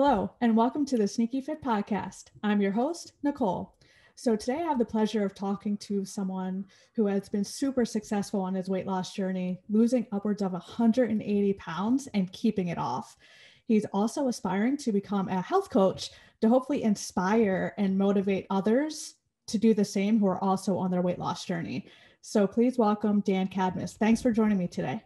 [0.00, 2.26] Hello, and welcome to the Sneaky Fit Podcast.
[2.44, 3.74] I'm your host, Nicole.
[4.14, 8.40] So, today I have the pleasure of talking to someone who has been super successful
[8.40, 13.16] on his weight loss journey, losing upwards of 180 pounds and keeping it off.
[13.64, 16.10] He's also aspiring to become a health coach
[16.42, 19.16] to hopefully inspire and motivate others
[19.48, 21.88] to do the same who are also on their weight loss journey.
[22.20, 23.94] So, please welcome Dan Cadmus.
[23.94, 25.02] Thanks for joining me today.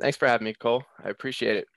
[0.00, 0.82] Thanks for having me, Cole.
[1.04, 1.68] I appreciate it.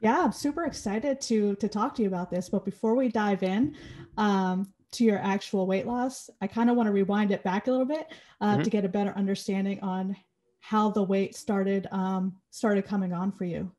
[0.00, 2.48] Yeah, I'm super excited to to talk to you about this.
[2.48, 3.76] But before we dive in
[4.16, 7.70] um, to your actual weight loss, I kind of want to rewind it back a
[7.70, 8.06] little bit
[8.40, 8.62] uh, mm-hmm.
[8.62, 10.16] to get a better understanding on
[10.60, 13.70] how the weight started um, started coming on for you.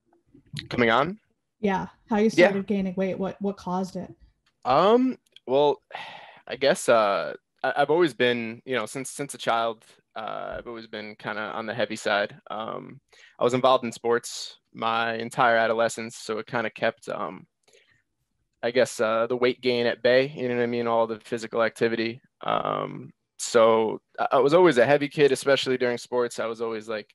[0.70, 1.18] Coming on?
[1.60, 2.76] Yeah, how you started yeah.
[2.76, 3.18] gaining weight.
[3.18, 4.14] What what caused it?
[4.64, 5.18] Um.
[5.48, 5.82] Well,
[6.48, 10.68] I guess uh, I, have always been, you know, since since a child, uh, I've
[10.68, 12.36] always been kind of on the heavy side.
[12.52, 13.00] Um,
[13.40, 17.46] I was involved in sports my entire adolescence, so it kind of kept, um,
[18.64, 20.32] I guess, uh, the weight gain at bay.
[20.36, 20.88] You know what I mean?
[20.88, 22.22] All the physical activity.
[22.42, 26.40] Um, so I was always a heavy kid, especially during sports.
[26.40, 27.14] I was always like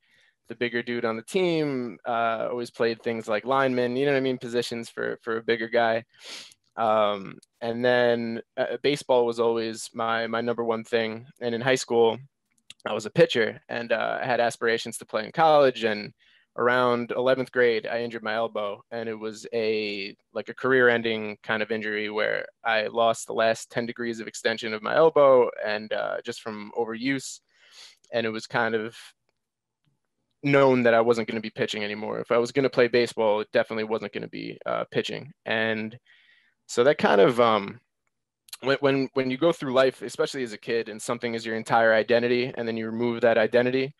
[0.49, 1.99] the bigger dude on the team.
[2.07, 3.97] Uh, always played things like lineman.
[3.97, 4.39] You know what I mean?
[4.39, 6.05] Positions for for a bigger guy.
[6.77, 11.27] Um, and then uh, baseball was always my my number one thing.
[11.41, 12.19] And in high school,
[12.87, 15.85] I was a pitcher, and uh, I had aspirations to play in college.
[15.85, 16.13] And
[16.57, 21.63] around 11th grade, I injured my elbow, and it was a like a career-ending kind
[21.63, 25.93] of injury where I lost the last 10 degrees of extension of my elbow, and
[25.93, 27.41] uh, just from overuse.
[28.13, 28.97] And it was kind of
[30.43, 32.21] known that I wasn't going to be pitching anymore.
[32.21, 35.33] If I was going to play baseball, it definitely wasn't going to be uh, pitching.
[35.45, 35.99] And
[36.67, 37.81] so that kind of um,
[38.63, 41.57] when, when when you go through life, especially as a kid, and something is your
[41.57, 43.95] entire identity, and then you remove that identity,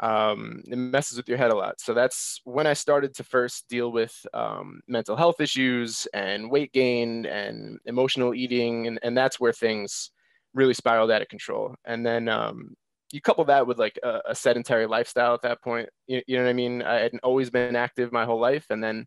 [0.00, 1.80] um, it messes with your head a lot.
[1.80, 6.72] So that's when I started to first deal with um, mental health issues and weight
[6.72, 10.10] gain and emotional eating, and, and that's where things
[10.54, 11.74] really spiraled out of control.
[11.84, 12.74] And then um,
[13.12, 15.88] you couple that with like a, a, sedentary lifestyle at that point.
[16.06, 16.82] You, you know what I mean?
[16.82, 19.06] I had always been active my whole life, and then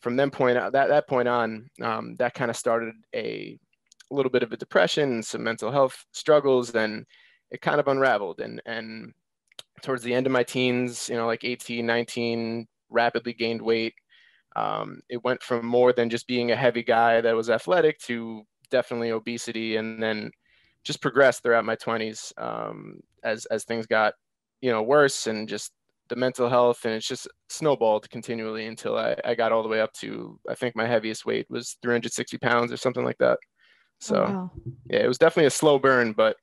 [0.00, 3.58] from then point that that point on, um, that kind of started a,
[4.10, 7.06] a little bit of a depression some mental health struggles, and
[7.50, 8.40] it kind of unraveled.
[8.40, 9.12] And and
[9.82, 13.94] towards the end of my teens, you know, like 18, 19, rapidly gained weight.
[14.56, 18.42] Um, it went from more than just being a heavy guy that was athletic to
[18.70, 20.30] definitely obesity, and then
[20.84, 24.14] just progressed throughout my 20s um, as as things got
[24.60, 25.72] you know worse and just
[26.08, 29.80] the mental health and it's just snowballed continually until I, I got all the way
[29.80, 33.38] up to I think my heaviest weight was 360 pounds or something like that.
[34.00, 34.50] So oh, wow.
[34.88, 36.36] yeah, it was definitely a slow burn, but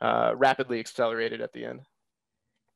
[0.00, 1.80] uh, rapidly accelerated at the end.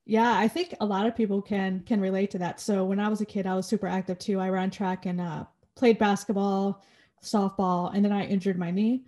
[0.04, 2.60] Yeah, I think a lot of people can can relate to that.
[2.60, 4.40] So when I was a kid, I was super active too.
[4.40, 5.44] I ran track and uh,
[5.76, 6.82] played basketball,
[7.22, 9.04] softball, and then I injured my knee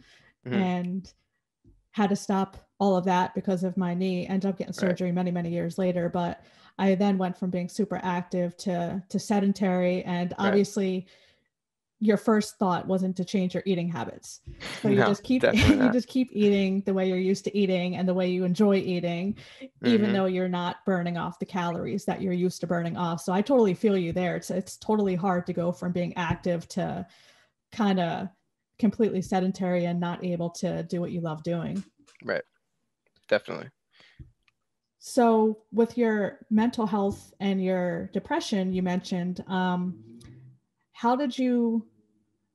[0.47, 0.55] mm-hmm.
[0.55, 1.13] and
[1.91, 4.27] had to stop all of that because of my knee.
[4.29, 5.15] Ended up getting surgery right.
[5.15, 6.45] many many years later, but
[6.79, 11.09] I then went from being super active to to sedentary, and obviously, right.
[12.05, 14.41] Your first thought wasn't to change your eating habits.
[14.83, 17.97] So you no, just keep you just keep eating the way you're used to eating
[17.97, 19.87] and the way you enjoy eating, mm-hmm.
[19.87, 23.23] even though you're not burning off the calories that you're used to burning off.
[23.23, 24.37] So I totally feel you there.
[24.37, 27.07] It's it's totally hard to go from being active to
[27.73, 28.29] kind of
[28.79, 31.83] completely sedentary and not able to do what you love doing.
[32.23, 32.43] Right.
[33.29, 33.71] Definitely.
[34.99, 40.03] So, with your mental health and your depression, you mentioned, um,
[40.93, 41.87] how did you?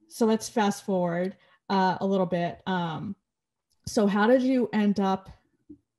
[0.09, 1.36] So, let's fast forward
[1.70, 2.62] uh, a little bit.
[2.68, 3.16] Um,
[3.88, 5.30] so, how did you end up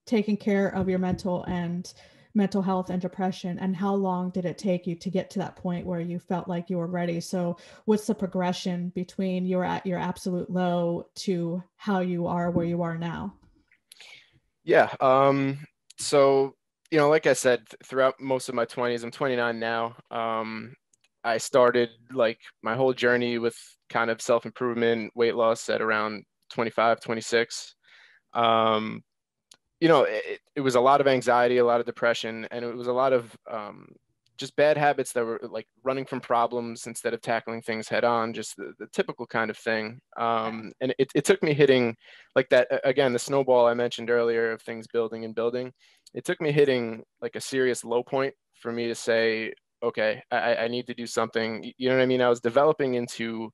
[0.06, 1.93] taking care of your mental and
[2.34, 5.56] mental health and depression and how long did it take you to get to that
[5.56, 7.56] point where you felt like you were ready so
[7.87, 12.83] what's the progression between you're at your absolute low to how you are where you
[12.83, 13.34] are now
[14.62, 15.59] yeah um
[15.98, 16.54] so
[16.91, 20.74] you know like i said throughout most of my 20s i'm 29 now um,
[21.25, 23.57] i started like my whole journey with
[23.89, 27.75] kind of self-improvement weight loss at around 25 26
[28.33, 29.03] um,
[29.81, 32.75] you know it, it, was a lot of anxiety a lot of depression and it
[32.75, 33.87] was a lot of um,
[34.41, 38.33] just bad habits that were like running from problems instead of tackling things head on,
[38.33, 40.01] just the, the typical kind of thing.
[40.17, 41.95] Um, and it, it took me hitting
[42.34, 45.72] like that, again, the snowball I mentioned earlier of things building and building.
[46.15, 50.56] It took me hitting like a serious low point for me to say, okay, I,
[50.56, 51.72] I need to do something.
[51.77, 52.22] You know what I mean?
[52.22, 53.53] I was developing into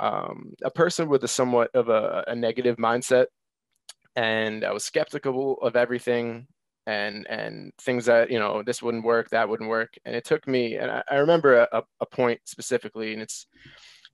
[0.00, 3.26] um, a person with a somewhat of a, a negative mindset
[4.14, 6.46] and I was skeptical of everything
[6.86, 10.46] and and things that you know this wouldn't work that wouldn't work and it took
[10.46, 13.48] me and i, I remember a, a point specifically and it's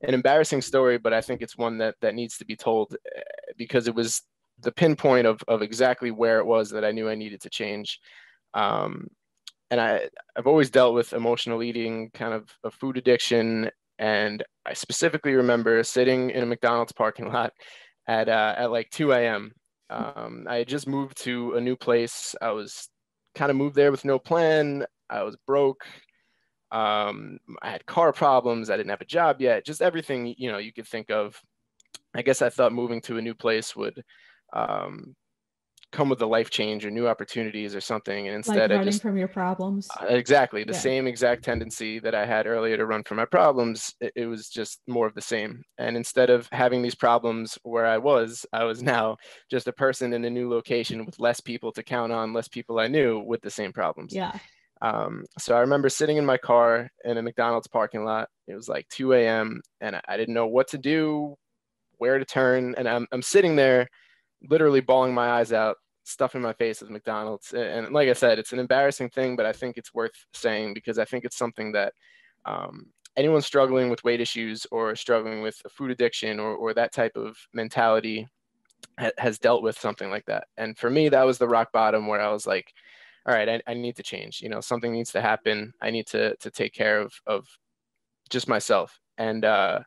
[0.03, 3.21] an embarrassing story, but I think it's one that that needs to be told eh,
[3.57, 4.23] because it was
[4.61, 8.01] the pinpoint of of exactly where it was that I knew I needed to change.
[8.55, 9.09] Um,
[9.73, 14.75] and I I've always dealt with emotional eating, kind of a food addiction, and I
[14.75, 17.53] specifically remember sitting in a McDonald's parking lot
[18.07, 19.53] at uh, at like 2 a.m.
[19.89, 22.35] Um, I had just moved to a new place.
[22.43, 22.91] I was
[23.35, 24.85] kind of moved there with no plan.
[25.09, 25.87] I was broke.
[26.71, 28.69] Um, I had car problems.
[28.69, 29.65] I didn't have a job yet.
[29.65, 31.41] Just everything you know you could think of.
[32.15, 34.03] I guess I thought moving to a new place would
[34.53, 35.17] um,
[35.93, 38.91] come with a life change or new opportunities or something and instead like running I
[38.91, 40.81] just from your problems uh, exactly the Yeah.
[40.81, 44.49] same exact tendency that I had earlier to run from my problems it, it was
[44.49, 48.65] just more of the same and instead of having these problems where I was I
[48.65, 49.17] was now
[49.51, 52.79] just a person in a new location with less people to count on less people
[52.79, 54.39] I knew with the same problems yeah
[54.81, 58.29] um, so I remember sitting in my car in a McDonald's parking lot.
[58.49, 59.61] It was like 2 a.m.
[59.81, 61.37] and I- I didn't know what to do,
[61.99, 62.75] where to turn.
[62.77, 63.89] And I'm, I'm sitting there
[64.49, 67.53] literally bawling my eyes out, stuffing my face with McDonald's.
[67.53, 70.99] And like I said, it's an embarrassing thing, but I think it's worth saying because
[70.99, 71.95] I think it's something that
[72.45, 76.93] um, anyone struggling with weight issues or struggling with a food addiction or, or that
[76.93, 78.27] type of mentality
[78.99, 80.49] ha- has dealt with something like that.
[80.57, 82.73] And for me, that was the rock bottom where I was like,
[83.27, 84.41] all right, I, I need to change.
[84.41, 85.73] You know, something needs to happen.
[85.81, 87.47] I need to to take care of of
[88.31, 88.99] just myself.
[89.19, 89.81] And uh,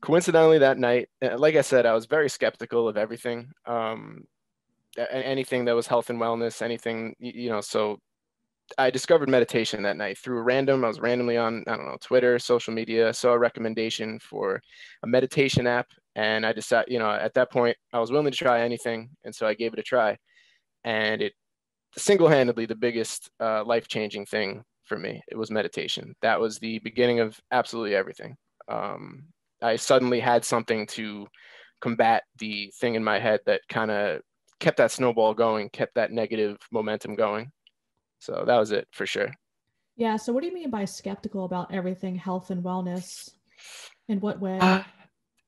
[0.00, 3.52] coincidentally, that night, uh, like I said, I was very skeptical of everything.
[3.66, 4.24] Um,
[4.98, 7.60] anything that was health and wellness, anything you know.
[7.60, 7.98] So
[8.78, 10.84] I discovered meditation that night through random.
[10.84, 14.60] I was randomly on I don't know Twitter, social media, saw a recommendation for
[15.02, 18.36] a meditation app, and I decided, you know, at that point, I was willing to
[18.36, 20.16] try anything, and so I gave it a try,
[20.84, 21.32] and it
[21.96, 25.22] single-handedly the biggest uh, life-changing thing for me.
[25.28, 26.14] It was meditation.
[26.22, 28.34] That was the beginning of absolutely everything.
[28.68, 29.24] Um,
[29.60, 31.26] I suddenly had something to
[31.80, 34.22] combat the thing in my head that kind of
[34.62, 37.50] kept that snowball going, kept that negative momentum going.
[38.20, 39.30] So that was it for sure.
[39.96, 43.28] yeah so what do you mean by skeptical about everything health and wellness
[44.08, 44.82] in what way Uh,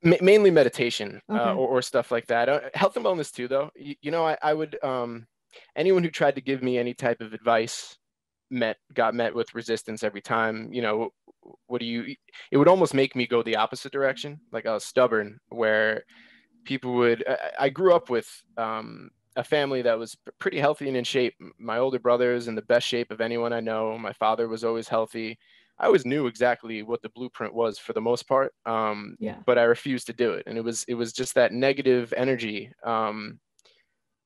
[0.03, 2.49] ma- mainly meditation uh, or, or stuff like that.
[2.49, 3.71] Uh, health and wellness too, though.
[3.75, 5.27] You, you know, I, I would um,
[5.77, 7.97] anyone who tried to give me any type of advice
[8.51, 10.73] met got met with resistance every time.
[10.77, 10.97] You know,
[11.69, 12.15] what do you?
[12.51, 14.41] It would almost make me go the opposite direction.
[14.53, 16.03] Like I was stubborn, where
[16.65, 17.25] people would.
[17.29, 21.35] I, I grew up with um, a family that was pretty healthy and in shape.
[21.59, 23.99] My older brother's in the best shape of anyone I know.
[23.99, 25.39] My father was always healthy.
[25.79, 28.55] I always knew exactly what the blueprint was for the most part.
[28.65, 30.45] Um, yeah but I refused to do it.
[30.47, 32.73] And it was it was just that negative energy.
[32.85, 33.41] Um,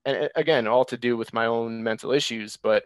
[0.05, 2.57] and again, all to do with my own mental issues.
[2.57, 2.85] But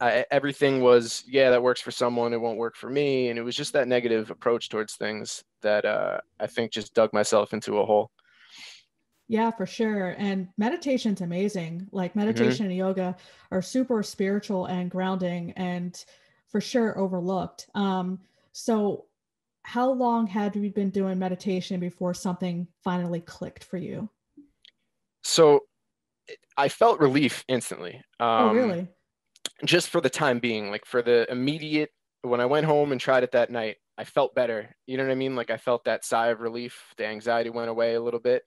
[0.00, 2.32] I, everything was, yeah, that works for someone.
[2.32, 3.28] It won't work for me.
[3.28, 7.12] And it was just that negative approach towards things that uh, I think just dug
[7.12, 8.10] myself into a hole.
[9.28, 10.14] Yeah, for sure.
[10.18, 11.88] And meditation's amazing.
[11.92, 13.16] Like meditation and yoga
[13.50, 16.02] are super spiritual and grounding and
[16.48, 17.66] for sure overlooked.
[17.74, 18.20] Um,
[18.52, 19.06] so
[19.62, 24.10] how long had you been doing meditation before something finally clicked for you?
[25.22, 25.60] So
[26.56, 28.02] I felt relief instantly.
[28.20, 28.88] Um, oh, really?
[29.64, 31.90] just for the time being, like for the immediate,
[32.22, 34.74] when I went home and tried it that night, I felt better.
[34.86, 35.36] You know what I mean?
[35.36, 36.94] Like I felt that sigh of relief.
[36.96, 38.42] The anxiety went away a little bit.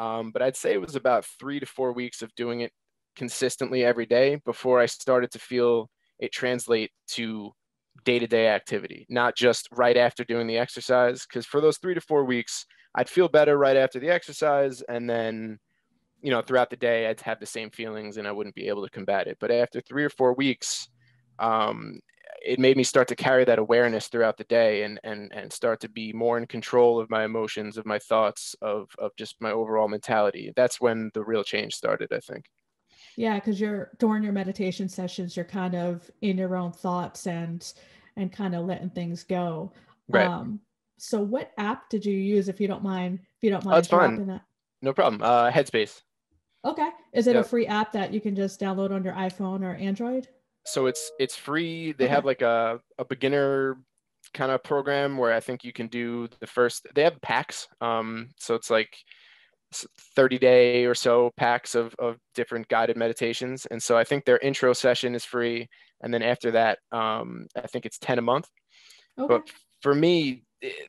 [0.00, 2.72] Um, but I'd say it was about three to four weeks of doing it
[3.16, 7.52] consistently every day before I started to feel it translate to
[8.04, 11.26] day to day activity, not just right after doing the exercise.
[11.26, 12.64] Because for those three to four weeks,
[12.94, 14.80] I'd feel better right after the exercise.
[14.88, 15.58] And then,
[16.22, 18.84] you know, throughout the day, I'd have the same feelings and I wouldn't be able
[18.84, 19.36] to combat it.
[19.38, 20.88] But after three or four weeks,
[21.38, 22.00] um,
[22.44, 25.80] it made me start to carry that awareness throughout the day and and and start
[25.80, 29.50] to be more in control of my emotions of my thoughts of of just my
[29.50, 32.46] overall mentality that's when the real change started i think
[33.16, 37.72] Yeah, because you're during your meditation sessions, you're kind of in your own thoughts and
[38.16, 39.72] and kind of letting things go.
[40.08, 40.32] Right.
[40.32, 40.60] Um,
[40.98, 43.78] so what app did you use if you don't mind if you don't Oh, mind
[43.78, 44.22] it's fine.
[44.26, 44.42] that?
[44.82, 46.02] no problem uh headspace
[46.64, 46.90] Okay.
[47.12, 50.28] Is it a free app that you can just download on your iPhone or Android?
[50.66, 51.92] So it's it's free.
[51.92, 53.78] They have like a, a beginner
[54.34, 58.28] kind of program where i think you can do the first they have packs um
[58.36, 58.94] so it's like
[60.16, 63.66] 30 day or so packs of, of different guided meditations.
[63.66, 65.68] And so i think their intro session is free.
[66.02, 68.48] And then after that um i think it's 10 a month.
[69.18, 69.28] Okay.
[69.28, 69.50] but
[69.82, 70.42] for me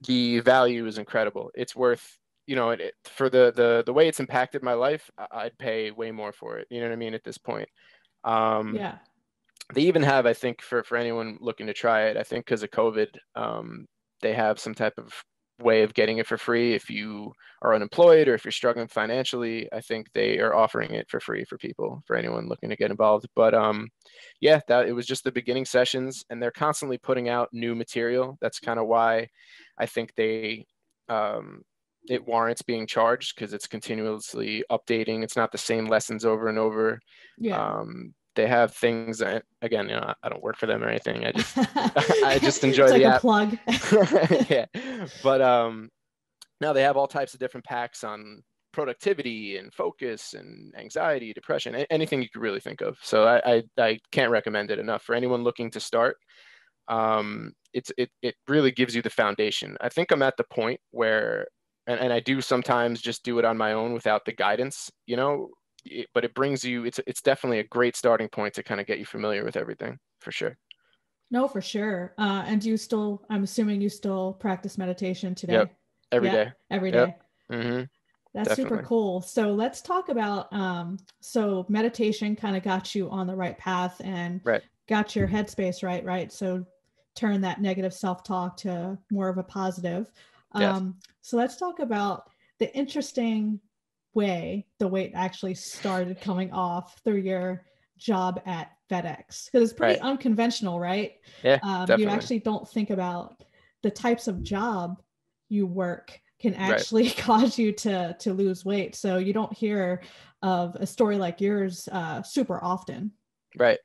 [0.05, 1.51] the value is incredible.
[1.53, 5.57] It's worth you know it, for the the the way it's impacted my life i'd
[5.57, 6.67] pay way more for it.
[6.69, 7.13] You know what i mean?
[7.13, 7.69] At this point.
[8.23, 8.97] Um yeah.
[9.73, 12.63] They even have i think for for anyone looking to try it i think because
[12.63, 13.85] of covid um,
[14.21, 15.13] they have some type of
[15.61, 16.73] way of getting it for free.
[16.73, 21.09] If you are unemployed or if you're struggling financially, I think they are offering it
[21.09, 23.27] for free for people, for anyone looking to get involved.
[23.35, 23.89] But um,
[24.39, 28.37] yeah, that it was just the beginning sessions, and they're constantly putting out new material.
[28.41, 29.27] That's kind of why
[29.77, 30.65] I think they
[31.09, 31.61] um,
[32.09, 35.23] it warrants being charged because it's continuously updating.
[35.23, 36.99] It's not the same lessons over and over.
[37.37, 37.61] Yeah.
[37.61, 41.25] Um, they have things that again, you know, I don't work for them or anything.
[41.25, 43.21] I just I just enjoy it's the like app.
[43.21, 43.57] plug.
[44.49, 44.65] yeah.
[45.21, 45.89] But um
[46.59, 48.41] now they have all types of different packs on
[48.73, 52.97] productivity and focus and anxiety, depression, anything you could really think of.
[53.01, 56.15] So I, I, I can't recommend it enough for anyone looking to start.
[56.87, 59.77] Um, it's it it really gives you the foundation.
[59.81, 61.45] I think I'm at the point where
[61.85, 65.15] and, and I do sometimes just do it on my own without the guidance, you
[65.15, 65.49] know,
[65.85, 68.87] it, but it brings you, it's, it's definitely a great starting point to kind of
[68.87, 70.57] get you familiar with everything for sure.
[71.29, 72.13] No, for sure.
[72.17, 75.53] Uh, and you still, I'm assuming you still practice meditation today?
[75.53, 75.75] Yep.
[76.11, 76.51] Every yeah, day.
[76.69, 76.97] Every day.
[76.97, 77.23] Yep.
[77.51, 77.83] Mm-hmm.
[78.33, 78.77] That's Definitely.
[78.77, 79.21] super cool.
[79.21, 84.01] So let's talk about um, so meditation kind of got you on the right path
[84.03, 84.61] and right.
[84.87, 86.31] got your headspace right, right?
[86.31, 86.65] So
[87.13, 90.11] turn that negative self-talk to more of a positive.
[90.55, 90.77] Yes.
[90.77, 93.59] Um, so let's talk about the interesting
[94.13, 97.63] way the weight actually started coming off through your
[97.97, 100.09] job at FedEx because it's pretty right.
[100.09, 101.13] unconventional, right?
[101.43, 102.03] Yeah, um, definitely.
[102.03, 103.43] you actually don't think about
[103.83, 105.01] the types of job
[105.49, 107.17] you work can actually right.
[107.17, 108.95] cause you to to lose weight.
[108.95, 110.01] So you don't hear
[110.41, 113.11] of a story like yours uh, super often.
[113.57, 113.79] Right.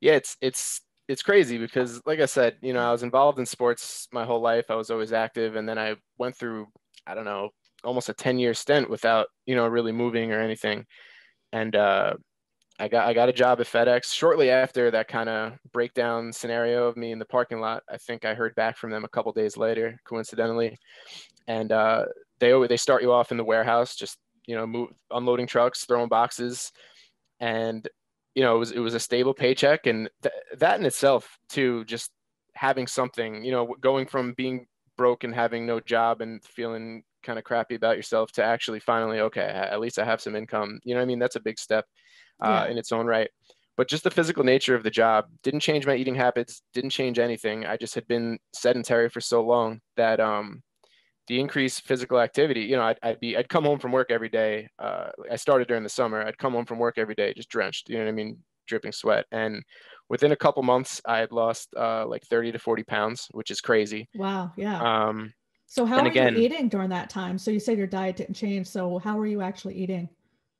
[0.00, 3.44] Yeah, it's it's it's crazy because like i said you know i was involved in
[3.44, 6.66] sports my whole life i was always active and then i went through
[7.06, 7.50] i don't know
[7.84, 10.86] almost a 10 year stint without you know really moving or anything.
[11.52, 12.14] And uh,
[12.80, 16.88] i got i got a job at fedex shortly after that kind of breakdown scenario
[16.88, 17.82] of me in the parking lot.
[17.88, 20.76] I think i heard back from them a couple days later coincidentally.
[21.46, 22.06] And uh,
[22.40, 26.08] they they start you off in the warehouse just you know move unloading trucks throwing
[26.08, 26.72] boxes.
[27.40, 27.86] And
[28.34, 31.84] you know, it was it was a stable paycheck, and th- that in itself too,
[31.84, 32.10] just
[32.54, 37.38] having something, you know, going from being broke and having no job and feeling kind
[37.38, 40.78] of crappy about yourself to actually finally, okay, at least I have some income.
[40.84, 41.18] You know I mean?
[41.18, 41.86] That's a big step
[42.40, 42.72] uh, yeah.
[42.72, 43.30] in its own right.
[43.76, 47.18] But just the physical nature of the job didn't change my eating habits, didn't change
[47.18, 47.66] anything.
[47.66, 50.62] I just had been sedentary for so long that um,
[51.26, 54.28] the increased physical activity, you know, I'd, I'd, be, I'd come home from work every
[54.28, 54.68] day.
[54.78, 56.22] Uh, I started during the summer.
[56.22, 58.38] I'd come home from work every day, just drenched, you know what I mean?
[58.68, 59.26] Dripping sweat.
[59.32, 59.64] And
[60.08, 63.60] within a couple months, I had lost uh, like 30 to 40 pounds, which is
[63.60, 64.08] crazy.
[64.14, 64.52] Wow.
[64.56, 64.80] Yeah.
[65.08, 65.32] Um,
[65.66, 67.38] so how were again, you eating during that time?
[67.38, 68.66] So you said your diet didn't change.
[68.66, 70.08] So how were you actually eating?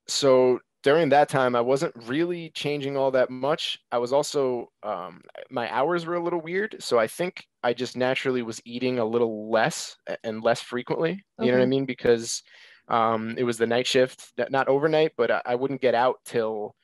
[0.07, 3.79] So during that time, I wasn't really changing all that much.
[3.91, 6.77] I was also, um, my hours were a little weird.
[6.81, 11.13] So I think I just naturally was eating a little less and less frequently.
[11.39, 11.51] You okay.
[11.53, 11.87] know what I mean?
[11.87, 12.43] Because
[12.89, 16.75] um, it was the night shift, not overnight, but I wouldn't get out till,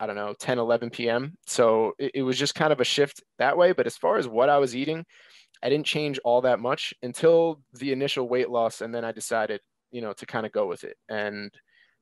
[0.00, 1.36] I don't know, 10, 11 p.m.
[1.46, 3.70] So it, it was just kind of a shift that way.
[3.70, 5.04] But as far as what I was eating,
[5.62, 8.80] I didn't change all that much until the initial weight loss.
[8.80, 9.60] And then I decided,
[9.90, 10.96] you know, to kind of go with it.
[11.08, 11.50] And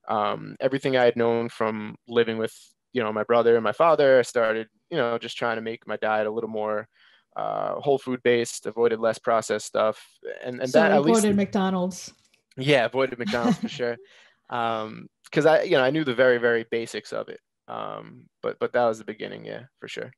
[0.08, 2.54] um, everything I had known from living with,
[2.92, 5.86] you know, my brother and my father, I started, you know, just trying to make
[5.86, 6.88] my diet a little more
[7.36, 10.02] uh, whole food based, avoided less processed stuff,
[10.42, 12.12] and and so that avoided at least McDonald's.
[12.56, 13.96] Yeah, avoided McDonald's for sure.
[14.48, 17.40] Um, because I, you know, I knew the very very basics of it.
[17.66, 20.12] Um, but but that was the beginning, yeah, for sure.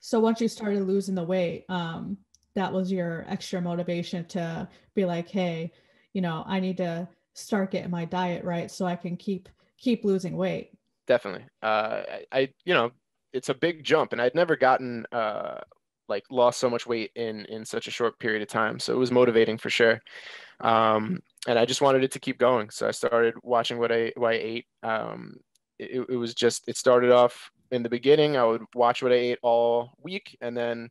[0.00, 2.16] So once you started losing the weight, um,
[2.54, 5.72] that was your extra motivation to be like, hey,
[6.12, 10.04] you know, I need to start getting my diet right so I can keep keep
[10.04, 10.72] losing weight.
[11.06, 11.46] Definitely.
[11.62, 12.02] Uh,
[12.32, 12.92] I, you know
[13.32, 15.60] it's a big jump, and I'd never gotten uh,
[16.08, 18.78] like lost so much weight in in such a short period of time.
[18.78, 20.00] So it was motivating for sure.
[20.60, 22.70] Um, and I just wanted it to keep going.
[22.70, 24.66] So I started watching what I what I ate.
[24.82, 25.36] Um,
[25.78, 28.36] it, it was just it started off in the beginning.
[28.36, 30.90] I would watch what I ate all week, and then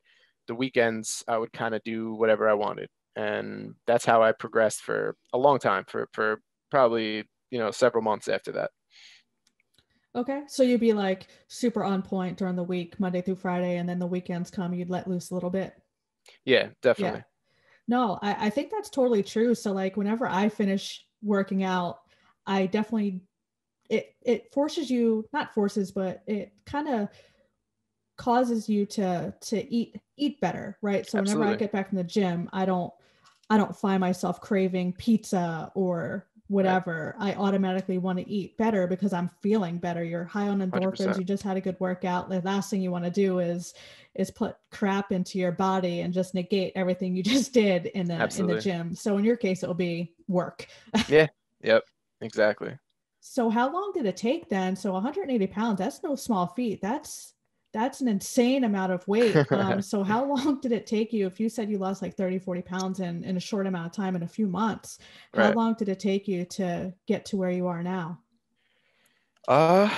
[0.49, 4.81] the weekends I would kind of do whatever I wanted and that's how I progressed
[4.81, 6.41] for a long time for for
[6.71, 8.71] probably you know several months after that.
[10.15, 13.87] Okay, so you'd be like super on point during the week, Monday through Friday, and
[13.87, 15.73] then the weekends come, you'd let loose a little bit.
[16.45, 17.19] Yeah, definitely.
[17.19, 17.23] Yeah.
[17.87, 19.53] No, I, I think that's totally true.
[19.53, 21.99] So like whenever I finish working out,
[22.45, 23.21] I definitely
[23.89, 27.09] it it forces you not forces, but it kind of
[28.19, 31.07] causes you to to eat eat better, right?
[31.07, 31.53] So whenever Absolutely.
[31.53, 32.93] I get back from the gym, I don't
[33.49, 37.37] I don't find myself craving pizza or whatever, right.
[37.37, 40.03] I automatically want to eat better because I'm feeling better.
[40.03, 41.15] You're high on endorphins.
[41.15, 41.19] 100%.
[41.19, 42.27] You just had a good workout.
[42.27, 43.73] The last thing you want to do is
[44.15, 48.15] is put crap into your body and just negate everything you just did in the
[48.15, 48.53] Absolutely.
[48.53, 48.95] in the gym.
[48.95, 50.67] So in your case, it'll be work.
[51.07, 51.27] yeah.
[51.63, 51.85] Yep.
[52.21, 52.77] Exactly.
[53.21, 54.75] So how long did it take then?
[54.75, 56.81] So 180 pounds, that's no small feat.
[56.81, 57.33] That's
[57.71, 59.35] that's an insane amount of weight.
[59.51, 61.27] Um, so how long did it take you?
[61.27, 63.91] If you said you lost like 30, 40 pounds in, in a short amount of
[63.91, 64.99] time in a few months,
[65.33, 65.55] how right.
[65.55, 68.19] long did it take you to get to where you are now?
[69.47, 69.89] Uh,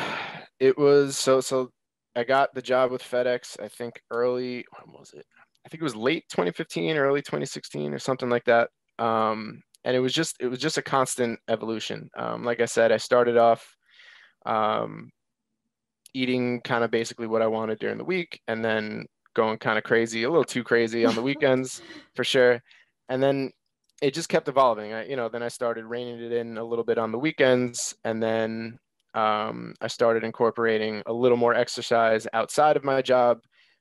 [0.59, 1.71] it was so, so
[2.15, 5.25] I got the job with FedEx, I think early, when was it?
[5.65, 8.69] I think it was late 2015, early 2016 or something like that.
[8.97, 12.09] Um, and it was just, it was just a constant evolution.
[12.17, 13.75] Um, like I said, I started off,
[14.45, 15.11] um,
[16.13, 19.83] eating kind of basically what I wanted during the week and then going kind of
[19.83, 21.81] crazy, a little too crazy on the weekends
[22.15, 22.61] for sure.
[23.09, 23.51] And then
[24.01, 24.93] it just kept evolving.
[24.93, 27.95] I, you know, then I started reining it in a little bit on the weekends
[28.03, 28.79] and then
[29.13, 33.39] um, I started incorporating a little more exercise outside of my job.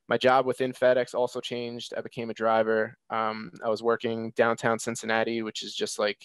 [0.09, 1.95] My job within FedEx also changed.
[1.97, 2.97] I became a driver.
[3.11, 6.19] Um, I was working downtown Cincinnati, which is just like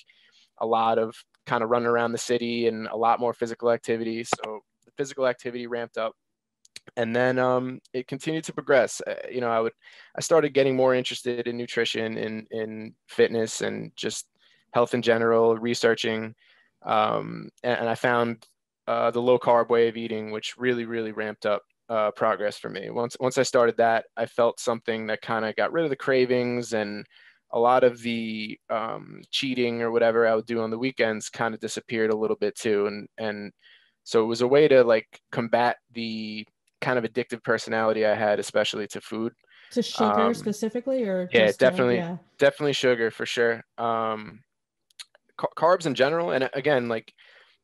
[0.59, 4.23] a lot of kind of running around the city and a lot more physical activity.
[4.23, 4.61] So
[4.97, 6.13] physical activity ramped up.
[6.97, 9.01] And then um, it continued to progress.
[9.05, 9.73] Uh, you know i would
[10.17, 14.27] i started getting more interested in nutrition in in fitness and just
[14.73, 16.33] health in general researching
[16.83, 18.45] um, and, and, i found
[18.87, 22.69] uh, the low carb way of eating which really really ramped up uh, progress for
[22.69, 22.89] me.
[22.89, 25.95] Once once i started that i felt something that kind of got rid of the
[25.95, 27.05] cravings and
[27.51, 31.53] a lot of the um, cheating or whatever i would do on the weekends kind
[31.53, 32.87] of disappeared a little bit too.
[32.87, 33.51] And and
[34.05, 36.47] so it was a way to like combat the
[36.79, 39.33] kind of addictive personality I had, especially to food.
[39.71, 42.17] To sugar um, specifically, or yeah, definitely, yeah.
[42.37, 43.63] definitely sugar for sure.
[43.79, 44.41] Um,
[45.37, 47.11] ca- carbs in general, and again, like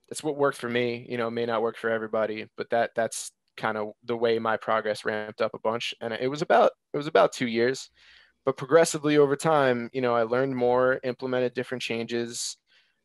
[0.09, 1.05] that's what worked for me.
[1.07, 4.57] You know, may not work for everybody, but that that's kind of the way my
[4.57, 5.93] progress ramped up a bunch.
[6.01, 7.91] And it was about it was about two years,
[8.45, 12.57] but progressively over time, you know, I learned more, implemented different changes.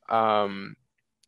[0.08, 0.74] Um,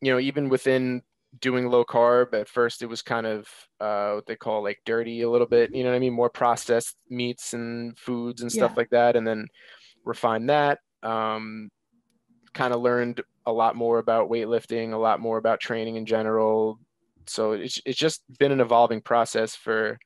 [0.00, 1.02] you know, even within
[1.40, 3.46] doing low carb at first it was kind of
[3.80, 6.12] uh, what they call like dirty a little bit you know what i mean?
[6.12, 8.76] More processed meats and foods and stuff yeah.
[8.76, 9.46] like that and then
[10.04, 11.70] refine that um,
[12.54, 16.78] kind of learned a lot more about weightlifting a lot more about training in general.
[17.26, 19.98] So it's, it's just been an evolving process for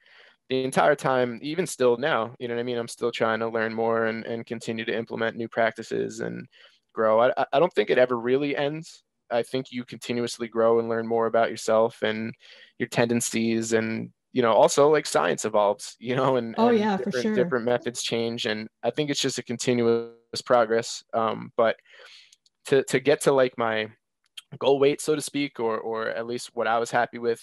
[0.49, 2.77] the entire time even still now you know what i mean?
[2.77, 6.47] I'm still trying to learn more and, and continue to implement new practices and
[6.93, 7.21] grow.
[7.21, 11.07] I, I don't think it ever really ends I think you continuously grow and learn
[11.07, 12.35] more about yourself and
[12.79, 16.97] your tendencies and you know also like science evolves you know and oh and yeah
[16.97, 17.35] for sure.
[17.35, 20.11] different methods change and i think it's just a continuous
[20.45, 21.77] progress um, but
[22.67, 23.89] to to get to like my
[24.59, 27.43] goal weight so to speak or or at least what i was happy with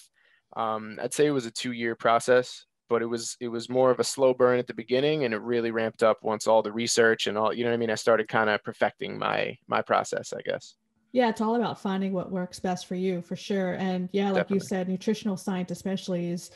[0.57, 3.91] um, i'd say it was a two year process but it was it was more
[3.91, 6.71] of a slow burn at the beginning and it really ramped up once all the
[6.71, 7.91] research and all you know what i mean?
[7.91, 10.75] I started kind of perfecting my my process i guess
[11.11, 13.73] yeah, it's all about finding what works best for you for sure.
[13.73, 14.55] And yeah, like Definitely.
[14.55, 16.51] you said, nutritional science especially is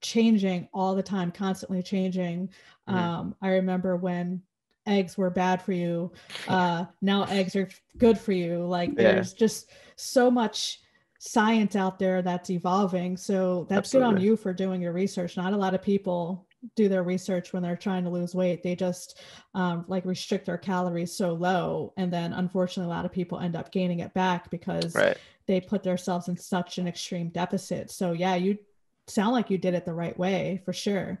[0.00, 2.48] changing all the time, constantly changing.
[2.88, 2.98] Mm-hmm.
[2.98, 4.42] Um, I remember when
[4.86, 6.12] eggs were bad for you.
[6.48, 8.66] Uh, now eggs are good for you.
[8.66, 9.12] Like yeah.
[9.12, 10.80] there's just so much
[11.18, 13.16] science out there that's evolving.
[13.16, 14.10] So that's Absolutely.
[14.10, 15.36] good on you for doing your research.
[15.36, 18.74] Not a lot of people do their research when they're trying to lose weight they
[18.74, 19.20] just
[19.54, 23.56] um, like restrict their calories so low and then unfortunately a lot of people end
[23.56, 25.16] up gaining it back because right.
[25.46, 27.90] they put themselves in such an extreme deficit.
[27.90, 28.58] So yeah you
[29.06, 31.18] sound like you did it the right way for sure.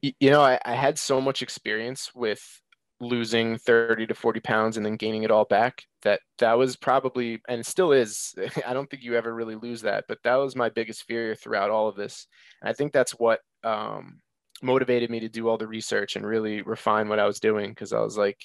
[0.00, 2.60] You know I, I had so much experience with
[3.00, 7.42] losing 30 to 40 pounds and then gaining it all back that that was probably
[7.48, 8.32] and still is
[8.66, 11.68] i don't think you ever really lose that but that was my biggest fear throughout
[11.68, 12.28] all of this.
[12.60, 14.20] And i think that's what um,
[14.62, 17.92] motivated me to do all the research and really refine what I was doing because
[17.92, 18.38] I was like,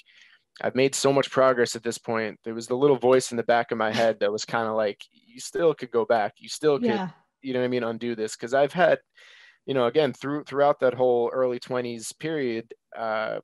[0.61, 2.39] I've made so much progress at this point.
[2.43, 4.75] There was the little voice in the back of my head that was kind of
[4.75, 6.33] like, you still could go back.
[6.37, 7.09] You still could, yeah.
[7.41, 8.35] you know what I mean, undo this.
[8.35, 8.99] Cause I've had,
[9.65, 13.39] you know, again, through throughout that whole early 20s period, uh,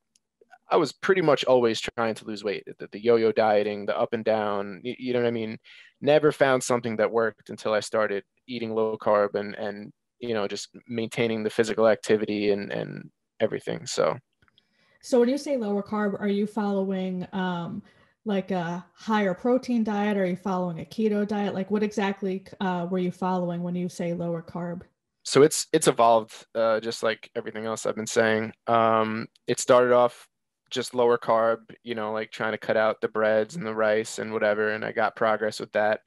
[0.71, 2.63] I was pretty much always trying to lose weight.
[2.79, 5.59] The, the yo-yo dieting, the up and down, you, you know what I mean?
[6.01, 9.91] Never found something that worked until I started eating low carb and and
[10.23, 13.09] you know just maintaining the physical activity and and
[13.39, 14.17] everything so
[15.01, 17.83] so when you say lower carb are you following um
[18.25, 22.87] like a higher protein diet are you following a keto diet like what exactly uh,
[22.89, 24.81] were you following when you say lower carb
[25.23, 29.93] so it's it's evolved uh, just like everything else i've been saying um, it started
[29.93, 30.27] off
[30.73, 34.17] just lower carb, you know, like trying to cut out the breads and the rice
[34.17, 34.71] and whatever.
[34.71, 36.01] And I got progress with that.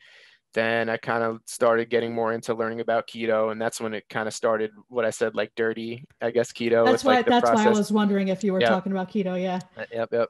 [0.57, 4.09] Then I kind of started getting more into learning about keto, and that's when it
[4.09, 4.73] kind of started.
[4.89, 6.85] What I said, like dirty, I guess keto.
[6.85, 7.17] That's why.
[7.17, 7.67] Like that's process.
[7.67, 8.71] why I was wondering if you were yep.
[8.71, 9.41] talking about keto.
[9.41, 9.61] Yeah.
[9.77, 10.09] Uh, yep.
[10.11, 10.29] Yep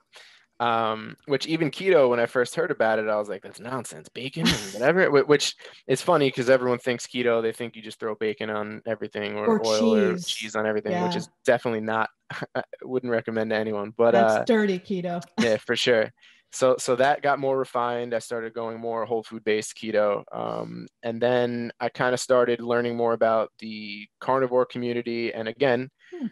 [0.58, 4.08] um, which even keto, when I first heard about it, I was like, that's nonsense,
[4.08, 5.10] bacon and whatever.
[5.24, 5.54] which
[5.86, 9.46] is funny because everyone thinks keto, they think you just throw bacon on everything or,
[9.46, 10.24] or oil cheese.
[10.24, 11.06] or cheese on everything, yeah.
[11.06, 12.08] which is definitely not.
[12.54, 13.92] I wouldn't recommend to anyone.
[13.96, 15.22] But that's uh, dirty keto.
[15.40, 16.10] yeah, for sure.
[16.56, 18.14] So so that got more refined.
[18.14, 22.60] I started going more whole food based keto, um, and then I kind of started
[22.60, 25.32] learning more about the carnivore community.
[25.32, 25.90] And again.
[26.12, 26.26] Hmm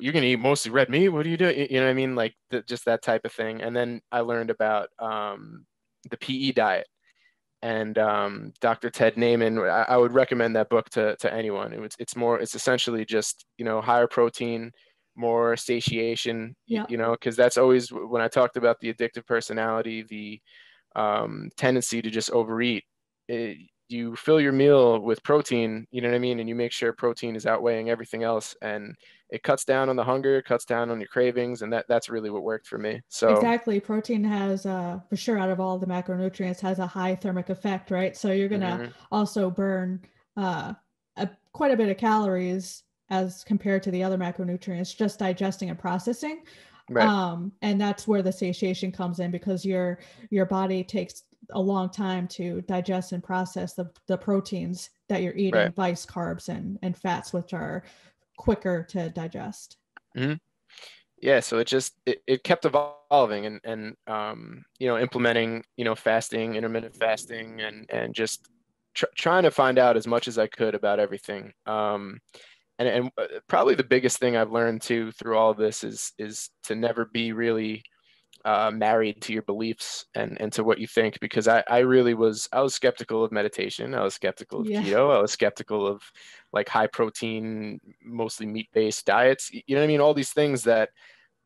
[0.00, 1.08] you're gonna eat mostly red meat.
[1.08, 1.50] What do you do?
[1.50, 2.14] You know what I mean?
[2.14, 3.62] Like the, just that type of thing.
[3.62, 5.64] And then I learned about um,
[6.10, 6.86] the PE diet
[7.62, 8.90] and um, Dr.
[8.90, 9.68] Ted Naiman.
[9.70, 11.72] I, I, would recommend that book to, to anyone.
[11.72, 14.72] It was, it's more, it's essentially just, you know, higher protein,
[15.16, 16.86] more satiation, yeah.
[16.88, 20.40] you know, because that's always when I talked about the addictive personality, the
[20.94, 22.84] um, tendency to just overeat.
[23.28, 26.40] It, you fill your meal with protein, you know what I mean?
[26.40, 28.56] And you make sure protein is outweighing everything else.
[28.60, 28.96] And
[29.30, 31.62] it cuts down on the hunger, cuts down on your cravings.
[31.62, 33.00] And that that's really what worked for me.
[33.08, 33.78] So exactly.
[33.80, 37.90] Protein has uh for sure out of all the macronutrients has a high thermic effect,
[37.90, 38.16] right?
[38.16, 38.92] So you're gonna mm-hmm.
[39.12, 40.02] also burn
[40.36, 40.74] uh
[41.16, 45.78] a, quite a bit of calories as compared to the other macronutrients, just digesting and
[45.78, 46.42] processing.
[46.88, 47.06] Right.
[47.06, 49.98] Um, and that's where the satiation comes in because your
[50.30, 55.34] your body takes a long time to digest and process the, the proteins that you're
[55.34, 55.74] eating, right.
[55.74, 57.84] vice carbs and, and fats, which are
[58.36, 59.76] quicker to digest.
[60.16, 60.34] Mm-hmm.
[61.22, 61.40] Yeah.
[61.40, 65.94] So it just, it, it kept evolving and, and, um, you know, implementing, you know,
[65.94, 68.48] fasting, intermittent fasting, and, and just
[68.94, 71.52] tr- trying to find out as much as I could about everything.
[71.64, 72.18] Um,
[72.78, 76.12] and, and uh, probably the biggest thing I've learned too through all of this is,
[76.18, 77.82] is to never be really,
[78.46, 82.14] uh, married to your beliefs and, and to what you think because I, I really
[82.14, 83.92] was I was skeptical of meditation.
[83.92, 84.82] I was skeptical of yeah.
[84.82, 85.12] keto.
[85.12, 86.00] I was skeptical of
[86.52, 90.00] like high protein mostly meat based diets you know what I mean?
[90.00, 90.90] All these things that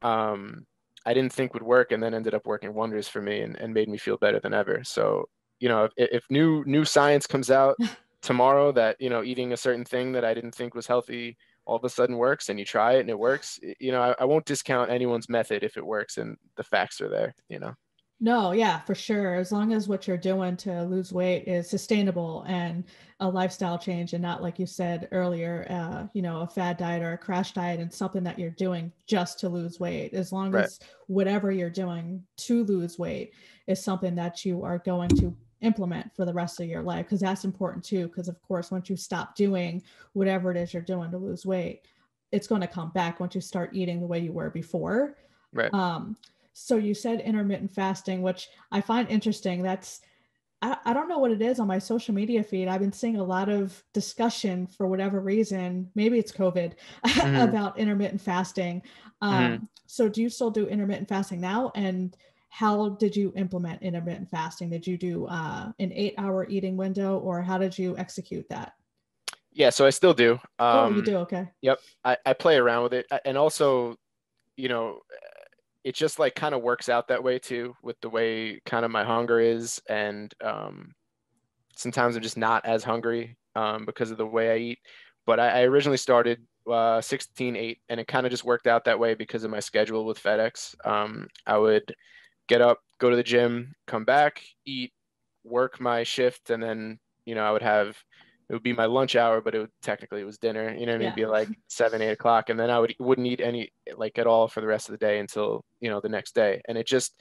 [0.02, 0.66] um,
[1.06, 3.72] I didn't think would work and then ended up working wonders for me and, and
[3.72, 4.84] made me feel better than ever.
[4.84, 5.26] So
[5.58, 7.76] you know if, if new new science comes out
[8.22, 11.36] tomorrow that you know eating a certain thing that I didn't think was healthy
[11.70, 14.14] all of a sudden works and you try it and it works, you know, I,
[14.18, 17.74] I won't discount anyone's method if it works and the facts are there, you know.
[18.22, 19.36] No, yeah, for sure.
[19.36, 22.84] As long as what you're doing to lose weight is sustainable and
[23.20, 27.02] a lifestyle change and not like you said earlier, uh, you know, a fad diet
[27.02, 30.12] or a crash diet and something that you're doing just to lose weight.
[30.12, 30.64] As long right.
[30.64, 33.32] as whatever you're doing to lose weight
[33.66, 37.20] is something that you are going to implement for the rest of your life because
[37.20, 39.82] that's important too because of course once you stop doing
[40.14, 41.82] whatever it is you're doing to lose weight
[42.32, 45.16] it's going to come back once you start eating the way you were before
[45.52, 46.16] right um
[46.52, 50.00] so you said intermittent fasting which i find interesting that's
[50.62, 52.68] I, I don't know what it is on my social media feed.
[52.68, 55.90] I've been seeing a lot of discussion for whatever reason.
[55.94, 57.36] Maybe it's COVID mm-hmm.
[57.48, 58.82] about intermittent fasting.
[59.22, 59.64] Um, mm-hmm.
[59.86, 61.72] So, do you still do intermittent fasting now?
[61.74, 62.16] And
[62.50, 64.70] how did you implement intermittent fasting?
[64.70, 68.74] Did you do uh, an eight hour eating window or how did you execute that?
[69.52, 70.32] Yeah, so I still do.
[70.32, 71.16] Um, oh, you um, do?
[71.18, 71.48] Okay.
[71.62, 71.80] Yep.
[72.04, 73.06] I, I play around with it.
[73.24, 73.96] And also,
[74.56, 74.98] you know,
[75.84, 78.90] it just like kind of works out that way too with the way kind of
[78.90, 79.80] my hunger is.
[79.88, 80.92] And um,
[81.76, 84.78] sometimes I'm just not as hungry um, because of the way I eat.
[85.24, 88.84] But I, I originally started uh, 16 8 and it kind of just worked out
[88.84, 90.74] that way because of my schedule with FedEx.
[90.84, 91.94] Um, I would
[92.50, 94.92] get up, go to the gym, come back, eat,
[95.44, 97.96] work my shift, and then you know I would have
[98.50, 100.74] it would be my lunch hour, but it would technically it was dinner.
[100.74, 101.06] You know, I mean, yeah.
[101.10, 104.26] it'd be like seven, eight o'clock, and then I would wouldn't eat any like at
[104.26, 106.60] all for the rest of the day until you know the next day.
[106.66, 107.14] And it just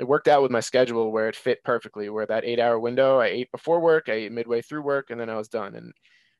[0.00, 2.08] it worked out with my schedule where it fit perfectly.
[2.08, 5.20] Where that eight hour window, I ate before work, I ate midway through work, and
[5.20, 5.76] then I was done.
[5.76, 5.92] And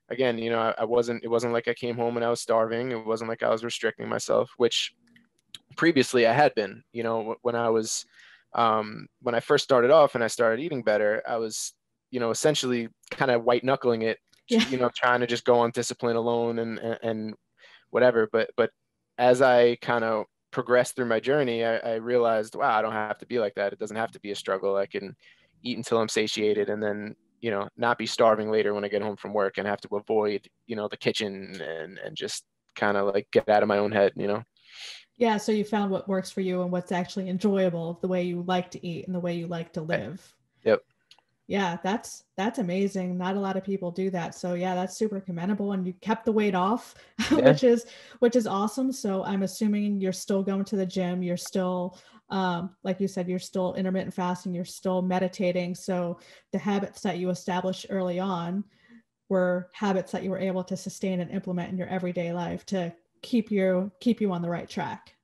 [0.08, 2.40] again, you know, I, I wasn't it wasn't like I came home and I was
[2.40, 2.90] starving.
[2.90, 4.92] It wasn't like I was restricting myself, which
[5.76, 6.82] previously I had been.
[6.92, 8.06] You know, when I was
[8.54, 11.72] um, when I first started off and I started eating better, I was,
[12.10, 14.66] you know, essentially kind of white knuckling it, yeah.
[14.68, 17.34] you know, trying to just go on discipline alone and, and, and
[17.90, 18.28] whatever.
[18.30, 18.70] But, but
[19.18, 23.18] as I kind of progressed through my journey, I, I, realized, wow, I don't have
[23.18, 23.72] to be like that.
[23.72, 24.76] It doesn't have to be a struggle.
[24.76, 25.16] I can
[25.62, 29.02] eat until I'm satiated and then, you know, not be starving later when I get
[29.02, 32.44] home from work and have to avoid, you know, the kitchen and, and just
[32.76, 34.42] kind of like get out of my own head, you know?
[35.16, 38.42] Yeah, so you found what works for you and what's actually enjoyable, the way you
[38.42, 40.34] like to eat and the way you like to live.
[40.64, 40.80] Yep.
[41.48, 43.18] yeah that's that's amazing.
[43.18, 44.34] Not a lot of people do that.
[44.34, 46.94] So yeah that's super commendable and you kept the weight off
[47.30, 47.50] yeah.
[47.50, 47.86] which is
[48.20, 48.92] which is awesome.
[48.92, 51.22] So i'm assuming you're still going to the gym.
[51.22, 51.98] You're still
[52.30, 54.54] um, like you said you're still intermittent fasting.
[54.54, 55.74] You're still meditating.
[55.74, 56.18] So
[56.52, 58.64] the habits that you established early on
[59.28, 62.94] were habits that you were able to sustain and implement in your everyday life to
[63.22, 65.14] keep you keep you on the right track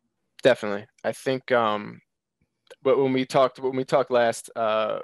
[0.42, 2.00] definitely i think um
[2.82, 5.00] but when we talked when we talked last uh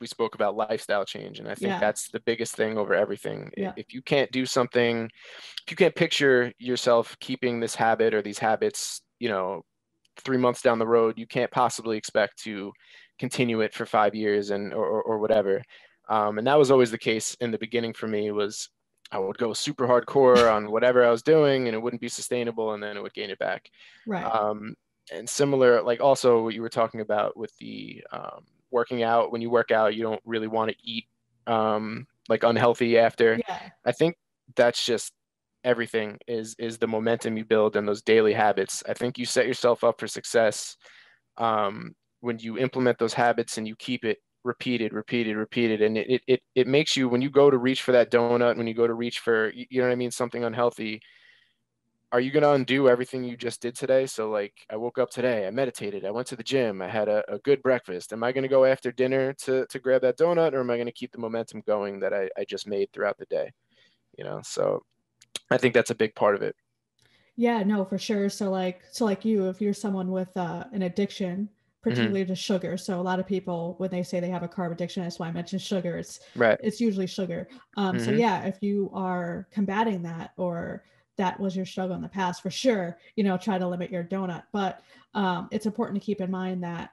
[0.00, 1.78] we spoke about lifestyle change and i think yeah.
[1.78, 3.72] that's the biggest thing over everything yeah.
[3.76, 5.04] if you can't do something
[5.64, 9.62] if you can't picture yourself keeping this habit or these habits you know
[10.18, 12.72] three months down the road you can't possibly expect to
[13.18, 15.62] continue it for five years and or, or, or whatever
[16.08, 18.68] um, and that was always the case in the beginning for me was
[19.12, 22.72] i would go super hardcore on whatever i was doing and it wouldn't be sustainable
[22.74, 23.70] and then it would gain it back.
[24.06, 24.24] Right.
[24.24, 24.74] Um,
[25.12, 29.40] and similar like also what you were talking about with the um, working out when
[29.40, 31.04] you work out you don't really want to eat
[31.46, 33.38] um, like unhealthy after.
[33.48, 33.60] Yeah.
[33.84, 34.16] i think
[34.56, 35.12] that's just
[35.66, 38.82] everything is is the momentum you build and those daily habits.
[38.88, 40.76] I think you set yourself up for success
[41.36, 46.22] um, when you implement those habits and you keep it repeated repeated repeated and it,
[46.26, 48.86] it it makes you when you go to reach for that donut when you go
[48.86, 51.00] to reach for you know what i mean something unhealthy
[52.12, 54.06] are you going to undo everything you just did today?
[54.06, 57.08] So, like, I woke up today, I meditated, I went to the gym, I had
[57.08, 58.12] a, a good breakfast.
[58.12, 60.76] Am I going to go after dinner to, to grab that donut, or am I
[60.76, 63.50] going to keep the momentum going that I, I just made throughout the day?
[64.16, 64.82] You know, so
[65.50, 66.54] I think that's a big part of it.
[67.34, 68.30] Yeah, no, for sure.
[68.30, 71.48] So, like, so like you, if you're someone with uh, an addiction.
[71.90, 72.32] Particularly mm-hmm.
[72.32, 72.76] to sugar.
[72.76, 75.28] So a lot of people, when they say they have a carb addiction, that's why
[75.28, 75.96] I mentioned sugar.
[75.96, 76.58] It's right.
[76.62, 77.48] It's usually sugar.
[77.76, 78.04] Um, mm-hmm.
[78.04, 80.82] So yeah, if you are combating that or
[81.16, 84.04] that was your struggle in the past for sure you know try to limit your
[84.04, 84.82] donut but
[85.14, 86.90] um, it's important to keep in mind that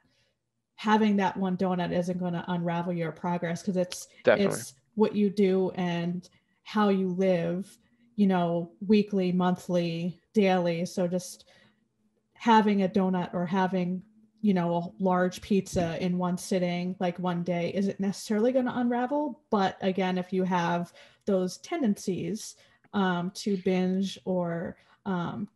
[0.75, 4.53] having that one donut isn't going to unravel your progress because it's Definitely.
[4.53, 6.29] it's what you do and
[6.63, 7.77] how you live
[8.15, 11.43] you know weekly monthly daily so just
[12.33, 14.01] having a donut or having
[14.43, 18.77] you know a large pizza in one sitting like one day isn't necessarily going to
[18.77, 19.41] unravel.
[19.49, 20.93] But again if you have
[21.25, 22.55] those tendencies
[22.93, 24.75] um, to binge or
[25.05, 25.47] um,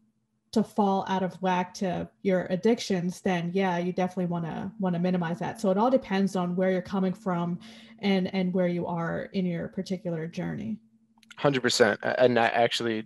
[0.54, 4.96] to fall out of whack to your addictions then yeah you definitely want to want
[4.96, 5.60] to minimize that.
[5.60, 7.60] So it all depends on where you're coming from
[8.00, 10.78] and and where you are in your particular journey.
[11.40, 13.06] 100% and i actually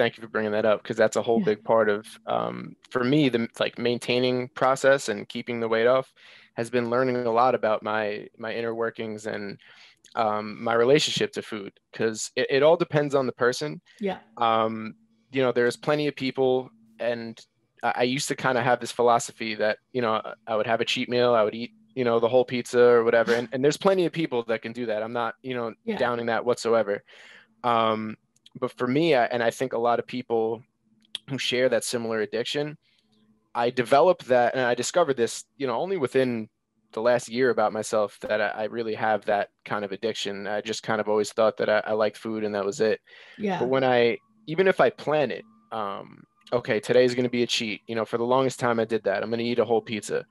[0.00, 1.44] thank you for bringing that up because that's a whole yeah.
[1.44, 6.10] big part of um, for me the like maintaining process and keeping the weight off
[6.54, 9.58] has been learning a lot about my my inner workings and
[10.14, 13.80] um, my relationship to food because it, it, all depends on the person.
[14.00, 14.18] Yeah.
[14.38, 14.94] Um,
[15.30, 17.38] you know, there's plenty of people, and
[17.82, 20.80] I, I used to kind of have this philosophy that you know I would have
[20.80, 23.62] a cheat meal, I would eat you know the whole pizza or whatever, and, and
[23.62, 25.02] there's plenty of people that can do that.
[25.02, 25.98] I'm not you know yeah.
[25.98, 27.04] downing that whatsoever.
[27.62, 28.16] Um,
[28.58, 30.62] but for me, I, and I think a lot of people
[31.28, 32.76] who share that similar addiction,
[33.54, 36.48] I developed that, and I discovered this, you know, only within
[36.92, 40.46] the last year about myself that I, I, really have that kind of addiction.
[40.46, 43.00] I just kind of always thought that I, I liked food and that was it.
[43.38, 43.60] Yeah.
[43.60, 47.46] But when I, even if I plan it, um, okay, today's going to be a
[47.46, 47.82] cheat.
[47.86, 49.22] You know, for the longest time I did that.
[49.22, 50.24] I'm going to eat a whole pizza.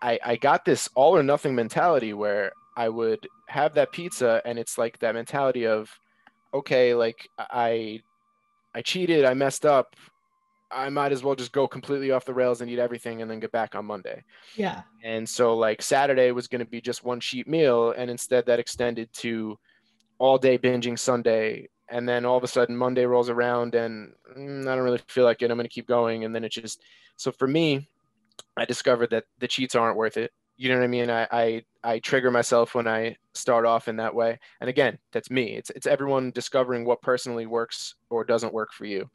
[0.00, 4.58] I, I got this all or nothing mentality where I would have that pizza and
[4.58, 5.90] it's like that mentality of,
[6.52, 8.00] okay, like I,
[8.74, 9.96] I cheated, I messed up.
[10.70, 13.40] I might as well just go completely off the rails and eat everything and then
[13.40, 14.22] get back on Monday.
[14.54, 14.82] Yeah.
[15.02, 18.58] And so like Saturday was going to be just one cheap meal and instead that
[18.58, 19.58] extended to
[20.18, 24.68] all day binging Sunday and then all of a sudden Monday rolls around and mm,
[24.68, 25.50] I don't really feel like it.
[25.50, 26.82] I'm going to keep going and then it just
[27.16, 27.88] so for me
[28.56, 30.32] I discovered that the cheats aren't worth it.
[30.58, 31.08] You know what I mean?
[31.08, 34.38] I, I I trigger myself when I start off in that way.
[34.60, 35.56] And again, that's me.
[35.56, 39.08] It's it's everyone discovering what personally works or doesn't work for you.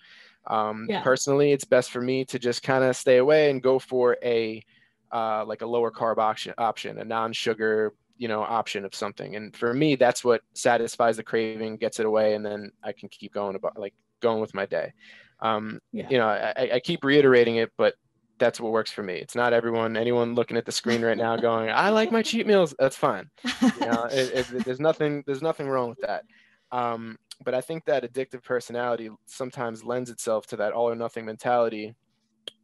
[0.48, 1.04] Um, yeah.
[1.04, 4.64] Personally, it's best for me to just kind of stay away and go for a
[5.12, 9.36] uh, like a lower carb option, option, a non-sugar, you know, option of something.
[9.36, 13.10] And for me, that's what satisfies the craving, gets it away, and then I can
[13.10, 14.94] keep going about like going with my day.
[15.40, 16.08] Um, yeah.
[16.10, 17.96] You know, I, I keep reiterating it, but
[18.44, 19.14] that's what works for me.
[19.14, 22.46] It's not everyone, anyone looking at the screen right now going, I like my cheat
[22.46, 22.76] meals.
[22.78, 23.30] That's fine.
[23.62, 26.26] You know, it, it, there's nothing, there's nothing wrong with that.
[26.72, 31.26] Um, but I think that addictive personality sometimes lends itself to that all or nothing
[31.26, 31.96] mentality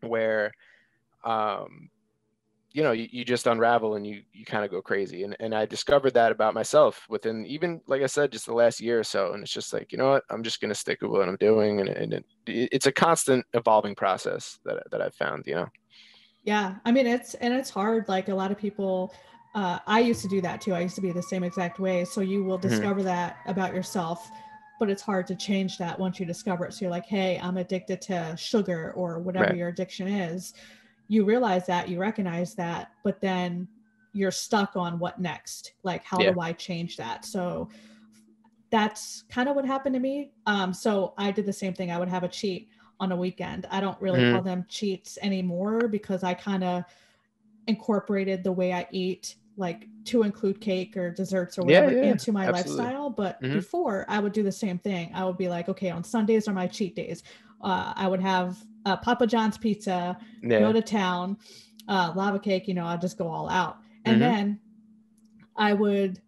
[0.01, 0.51] where,
[1.23, 1.89] um,
[2.71, 5.23] you know, you, you just unravel and you, you kind of go crazy.
[5.23, 8.79] And, and I discovered that about myself within even, like I said, just the last
[8.79, 9.33] year or so.
[9.33, 11.35] And it's just like, you know what, I'm just going to stick with what I'm
[11.37, 11.79] doing.
[11.81, 15.67] And, and it, it's a constant evolving process that, that I've found, you know?
[16.43, 16.75] Yeah.
[16.85, 18.07] I mean, it's, and it's hard.
[18.07, 19.13] Like a lot of people,
[19.55, 20.75] uh, I used to do that too.
[20.75, 22.05] I used to be the same exact way.
[22.05, 22.69] So you will mm-hmm.
[22.69, 23.05] discover mm-hmm.
[23.05, 24.29] that about yourself,
[24.79, 26.73] but it's hard to change that once you discover it.
[26.73, 29.55] So you're like, hey, I'm addicted to sugar or whatever right.
[29.57, 30.53] your addiction is.
[31.09, 33.67] You realize that, you recognize that, but then
[34.13, 35.73] you're stuck on what next?
[35.83, 36.31] Like, how yeah.
[36.31, 37.25] do I change that?
[37.25, 37.69] So
[38.69, 40.31] that's kind of what happened to me.
[40.45, 41.91] Um, so I did the same thing.
[41.91, 42.69] I would have a cheat
[42.99, 43.67] on a weekend.
[43.71, 44.35] I don't really mm-hmm.
[44.35, 46.83] call them cheats anymore because I kind of
[47.67, 52.11] incorporated the way I eat, like to include cake or desserts or whatever yeah, yeah,
[52.11, 52.83] into my absolutely.
[52.83, 53.09] lifestyle.
[53.09, 53.55] But mm-hmm.
[53.55, 55.11] before, I would do the same thing.
[55.13, 57.23] I would be like, okay, on Sundays are my cheat days.
[57.61, 60.59] Uh, I would have uh, Papa John's pizza, yeah.
[60.59, 61.37] go to town,
[61.87, 62.67] uh, lava cake.
[62.67, 64.31] You know, I'd just go all out, and mm-hmm.
[64.31, 64.59] then
[65.55, 66.21] I would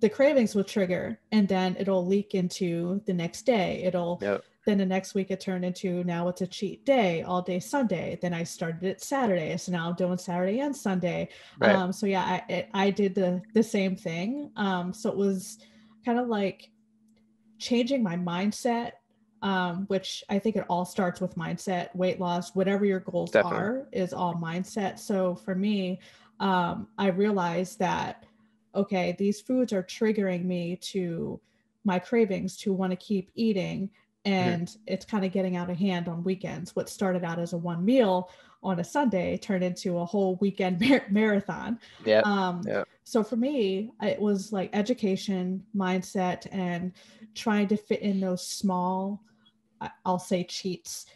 [0.00, 4.44] the cravings would trigger and then it'll leak into the next day it'll yep.
[4.66, 8.18] then the next week it turned into now it's a cheat day all day sunday
[8.20, 11.28] then i started it saturday so now i'm doing saturday and sunday
[11.58, 11.74] right.
[11.74, 15.58] um so yeah i it, i did the the same thing um so it was
[16.04, 16.70] kind of like
[17.58, 18.92] changing my mindset
[19.42, 23.58] um, which I think it all starts with mindset, weight loss, whatever your goals Definitely.
[23.58, 24.98] are, is all mindset.
[24.98, 26.00] So for me,
[26.40, 28.24] um, I realized that
[28.76, 31.40] okay, these foods are triggering me to
[31.84, 33.88] my cravings to want to keep eating.
[34.24, 34.32] Mm-hmm.
[34.32, 34.80] And mm-hmm.
[34.86, 36.76] it's kind of getting out of hand on weekends.
[36.76, 38.30] What started out as a one meal
[38.62, 41.78] on a Sunday turned into a whole weekend mar- marathon.
[42.04, 42.20] Yeah.
[42.24, 42.84] Um, yeah.
[43.06, 46.90] So for me, it was like education, mindset, and
[47.36, 49.22] trying to fit in those small,
[50.04, 51.06] I'll say cheats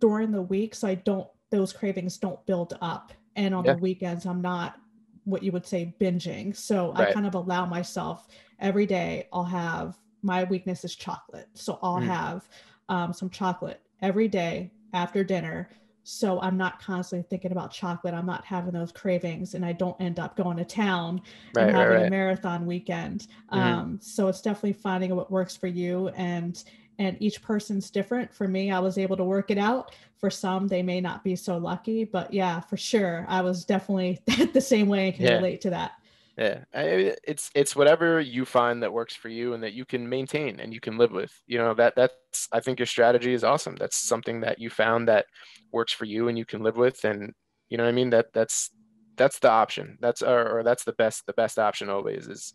[0.00, 0.74] during the week.
[0.74, 3.10] So I don't, those cravings don't build up.
[3.36, 3.72] And on yeah.
[3.72, 4.76] the weekends, I'm not
[5.24, 6.54] what you would say binging.
[6.54, 7.08] So right.
[7.08, 8.28] I kind of allow myself
[8.60, 11.48] every day, I'll have my weakness is chocolate.
[11.54, 12.06] So I'll mm.
[12.06, 12.50] have
[12.90, 15.70] um, some chocolate every day after dinner.
[16.04, 18.14] So I'm not constantly thinking about chocolate.
[18.14, 21.22] I'm not having those cravings and I don't end up going to town
[21.54, 23.26] right, and having right, a marathon weekend.
[23.50, 23.58] Mm-hmm.
[23.58, 26.62] Um, so it's definitely finding what works for you and
[26.98, 28.32] and each person's different.
[28.32, 29.96] For me, I was able to work it out.
[30.16, 34.20] For some, they may not be so lucky, but yeah, for sure, I was definitely
[34.52, 35.34] the same way and can yeah.
[35.34, 35.92] relate to that.
[36.36, 40.08] Yeah, I, it's it's whatever you find that works for you and that you can
[40.08, 41.32] maintain and you can live with.
[41.46, 43.76] You know that that's I think your strategy is awesome.
[43.76, 45.26] That's something that you found that
[45.70, 47.32] works for you and you can live with, and
[47.68, 48.10] you know what I mean.
[48.10, 48.70] That that's
[49.16, 49.96] that's the option.
[50.00, 52.54] That's or, or that's the best the best option always is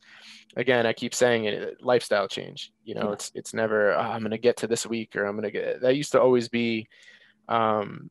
[0.58, 2.72] again, I keep saying it, lifestyle change.
[2.84, 3.14] You know, yeah.
[3.14, 5.82] it's it's never oh, I'm gonna get to this week or I'm gonna get.
[5.82, 6.88] That used to always be
[7.48, 8.10] um,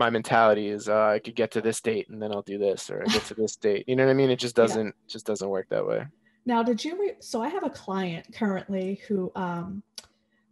[0.00, 2.90] my mentality is uh, I could get to this date and then I'll do this
[2.90, 3.84] or I get to this date.
[3.86, 4.30] You know what I mean?
[4.30, 4.92] It just doesn't yeah.
[5.06, 6.06] just doesn't work that way.
[6.46, 6.98] Now, did you?
[6.98, 9.82] Re- so I have a client currently who um,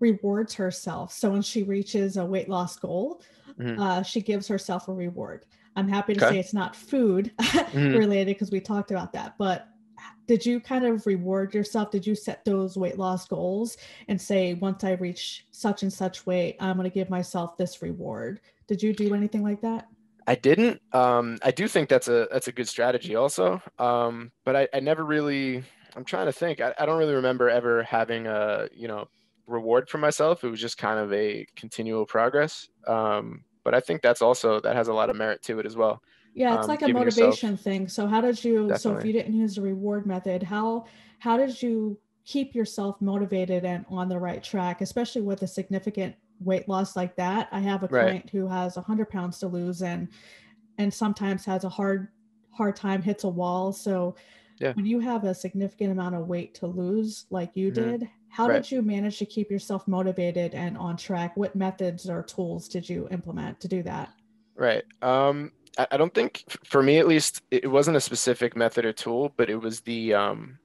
[0.00, 1.12] rewards herself.
[1.12, 3.22] So when she reaches a weight loss goal,
[3.58, 3.80] mm-hmm.
[3.80, 5.46] uh, she gives herself a reward.
[5.74, 6.34] I'm happy to okay.
[6.34, 7.96] say it's not food mm-hmm.
[7.96, 9.68] related because we talked about that, but
[10.26, 11.90] did you kind of reward yourself?
[11.90, 16.26] Did you set those weight loss goals and say, once I reach such and such
[16.26, 18.40] weight, I'm going to give myself this reward?
[18.68, 19.88] Did you do anything like that?
[20.26, 20.80] I didn't.
[20.92, 23.62] Um, I do think that's a that's a good strategy, also.
[23.78, 25.64] Um, but I, I never really.
[25.96, 26.60] I'm trying to think.
[26.60, 29.08] I, I don't really remember ever having a you know
[29.46, 30.44] reward for myself.
[30.44, 32.68] It was just kind of a continual progress.
[32.86, 35.76] Um, but I think that's also that has a lot of merit to it as
[35.76, 36.02] well.
[36.34, 37.60] Yeah, it's um, like a motivation yourself...
[37.60, 37.88] thing.
[37.88, 38.78] So how did you Definitely.
[38.78, 40.84] so if you didn't use the reward method, how
[41.20, 46.14] how did you keep yourself motivated and on the right track, especially with a significant
[46.40, 47.48] weight loss like that?
[47.52, 48.30] I have a client right.
[48.30, 50.08] who has 100 pounds to lose and
[50.78, 52.08] and sometimes has a hard
[52.52, 53.72] hard time hits a wall.
[53.72, 54.16] So
[54.58, 54.72] yeah.
[54.72, 57.90] when you have a significant amount of weight to lose like you mm-hmm.
[57.90, 58.62] did, how right.
[58.62, 61.36] did you manage to keep yourself motivated and on track?
[61.36, 64.12] What methods or tools did you implement to do that?
[64.54, 64.84] Right.
[65.02, 65.52] Um,
[65.90, 69.48] I don't think, for me at least, it wasn't a specific method or tool, but
[69.48, 70.58] it was the um,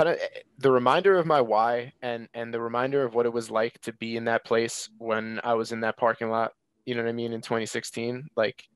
[0.00, 0.18] kind of
[0.58, 3.92] the reminder of my why and and the reminder of what it was like to
[3.94, 6.52] be in that place when I was in that parking lot.
[6.86, 8.66] You know what I mean in 2016, like,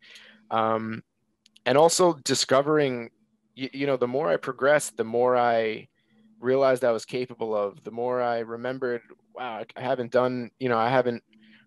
[0.50, 1.02] um,
[1.64, 3.10] and also discovering,
[3.54, 5.88] you, you know, the more I progressed, the more I
[6.38, 7.82] realized I was capable of.
[7.82, 9.00] The more I remembered,
[9.34, 11.22] wow, I haven't done, you know, I haven't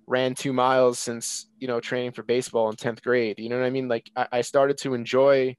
[0.05, 3.65] ran two miles since you know training for baseball in 10th grade you know what
[3.65, 5.53] i mean like I, I, started to enjoy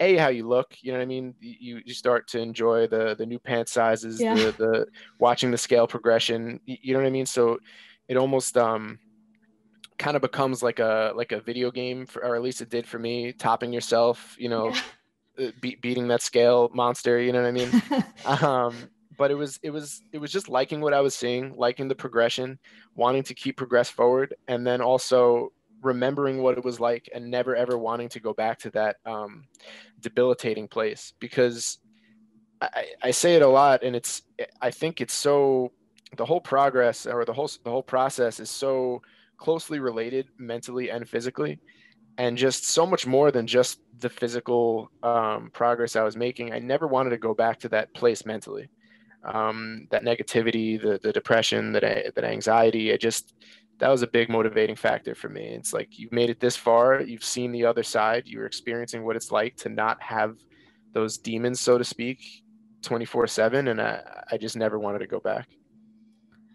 [0.00, 3.14] a how you look you know what i mean you, you start to enjoy the
[3.16, 4.34] the new pant sizes yeah.
[4.34, 4.86] the, the
[5.18, 7.58] watching the scale progression you know what i mean so
[8.08, 8.98] it almost um
[9.98, 12.86] kind of becomes like a like a video game for, or at least it did
[12.86, 14.80] for me topping yourself you know yeah.
[15.38, 17.70] Uh, be, beating that scale monster you know what i mean
[18.42, 18.74] um
[19.20, 21.94] but it was it was it was just liking what I was seeing, liking the
[21.94, 22.58] progression,
[22.94, 25.52] wanting to keep progress forward, and then also
[25.82, 29.44] remembering what it was like and never ever wanting to go back to that um,
[30.00, 31.78] debilitating place because
[32.60, 34.22] I, I say it a lot and it's
[34.60, 35.72] I think it's so
[36.16, 39.02] the whole progress or the whole the whole process is so
[39.36, 41.58] closely related mentally and physically
[42.18, 46.52] and just so much more than just the physical um, progress I was making.
[46.52, 48.68] I never wanted to go back to that place mentally.
[49.24, 51.82] Um, that negativity, the the depression, that
[52.14, 52.92] that anxiety.
[52.92, 53.34] I just
[53.80, 55.42] that was a big motivating factor for me.
[55.42, 59.16] It's like you've made it this far, you've seen the other side, you're experiencing what
[59.16, 60.36] it's like to not have
[60.92, 62.44] those demons, so to speak,
[62.82, 63.68] 24 7.
[63.68, 65.48] And I, I just never wanted to go back.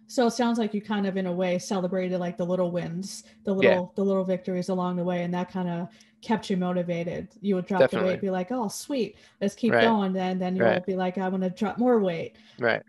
[0.07, 3.23] So it sounds like you kind of in a way celebrated like the little wins,
[3.43, 3.85] the little yeah.
[3.95, 5.89] the little victories along the way, and that kind of
[6.21, 7.29] kept you motivated.
[7.41, 8.09] You would drop Definitely.
[8.09, 9.81] the weight, be like, "Oh, sweet, let's keep right.
[9.81, 10.75] going." And then you right.
[10.75, 12.83] will be like, "I want to drop more weight." Right.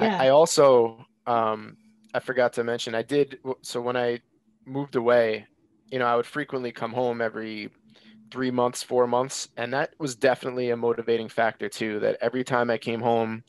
[0.00, 0.20] Yeah.
[0.20, 1.76] I, I also um,
[2.14, 3.38] I forgot to mention I did.
[3.62, 4.20] So when I
[4.64, 5.46] moved away,
[5.90, 7.70] you know, I would frequently come home every
[8.30, 12.00] three months, four months, and that was definitely a motivating factor too.
[12.00, 13.42] That every time I came home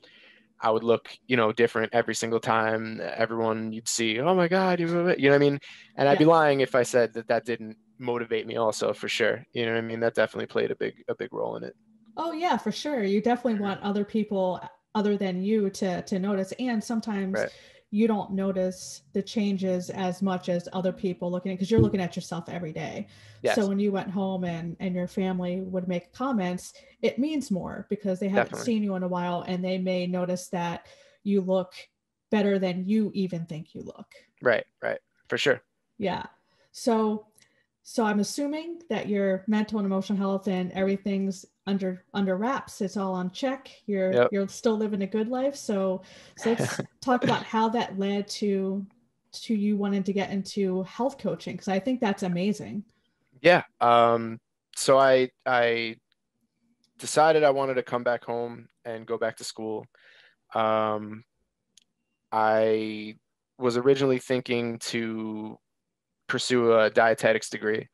[0.62, 3.02] I would look, you know, different every single time.
[3.16, 5.60] Everyone you'd see, oh my God, you know what I mean?
[5.96, 9.46] And I'd be lying if I said that that didn't motivate me also for sure.
[9.54, 10.00] You know what I mean?
[10.02, 11.76] That definitely played a big, a big role in it.
[12.18, 13.04] Oh yeah, for sure.
[13.04, 13.64] You definitely mm-hmm.
[13.64, 14.62] want other people
[14.96, 16.52] other than you to, to notice.
[16.60, 17.52] And sometimes right
[17.92, 22.02] you don't notice the changes as much as other people looking at because you're looking
[22.02, 23.08] at yourself every day.
[23.42, 23.56] Yes.
[23.56, 27.88] So when you went home and and your family would make comments, it means more
[27.90, 28.66] because they haven't Definitely.
[28.66, 30.86] seen you in a while and they may notice that
[31.24, 31.74] you look
[32.30, 34.08] better than you even think you look.
[34.42, 35.00] Right, right.
[35.28, 35.62] For sure.
[35.98, 36.24] Yeah.
[36.72, 37.26] So
[37.84, 42.82] so I'm assuming that your mental and emotional health and everything's under under wraps.
[42.82, 43.72] It's all on check.
[43.86, 44.30] You're yep.
[44.32, 45.56] you're still living a good life.
[45.56, 46.02] So
[46.38, 48.86] so let's talk about how that led to
[49.32, 52.84] to you wanting to get into health coaching because I think that's amazing.
[53.42, 53.64] Yeah.
[53.80, 54.40] Um
[54.76, 55.96] so I I
[56.98, 59.86] decided I wanted to come back home and go back to school.
[60.54, 61.24] Um
[62.32, 63.16] I
[63.58, 65.58] was originally thinking to
[66.30, 67.88] pursue a dietetics degree.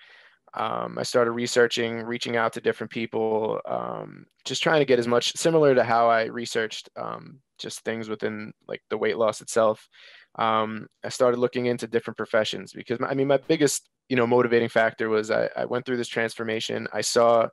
[0.53, 5.07] Um, I started researching, reaching out to different people, um, just trying to get as
[5.07, 9.87] much similar to how I researched um, just things within like the weight loss itself.
[10.35, 14.69] Um, I started looking into different professions because I mean my biggest you know motivating
[14.69, 16.87] factor was I, I went through this transformation.
[16.93, 17.47] I saw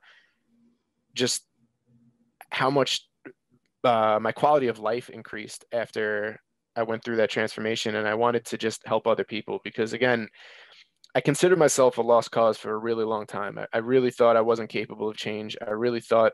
[1.13, 1.45] just
[2.51, 3.07] how much
[3.83, 6.39] uh, my quality of life increased after
[6.75, 10.29] I went through that transformation, and I wanted to just help other people because again
[11.15, 13.59] I considered myself a lost cause for a really long time.
[13.59, 15.55] I, I, really thought I wasn't capable of change.
[15.65, 16.33] I really thought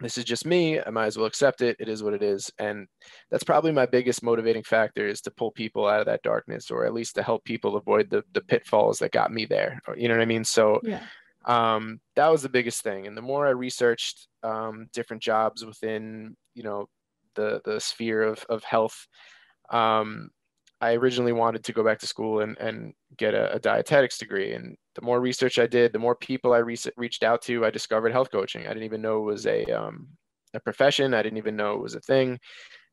[0.00, 0.80] this is just me.
[0.80, 1.76] I might as well accept it.
[1.78, 2.50] It is what it is.
[2.58, 2.88] And
[3.30, 6.84] that's probably my biggest motivating factor is to pull people out of that darkness or
[6.84, 9.80] at least to help people avoid the, the pitfalls that got me there.
[9.86, 10.44] Or, you know what I mean?
[10.44, 11.02] So yeah.
[11.44, 13.06] um, that was the biggest thing.
[13.06, 16.88] And the more I researched um, different jobs within, you know,
[17.36, 19.06] the, the sphere of, of health,
[19.70, 20.30] um,
[20.80, 24.54] I originally wanted to go back to school and, and get a, a dietetics degree.
[24.54, 27.70] And the more research I did, the more people I re- reached out to, I
[27.70, 28.62] discovered health coaching.
[28.62, 30.08] I didn't even know it was a, um,
[30.54, 31.12] a profession.
[31.12, 32.38] I didn't even know it was a thing.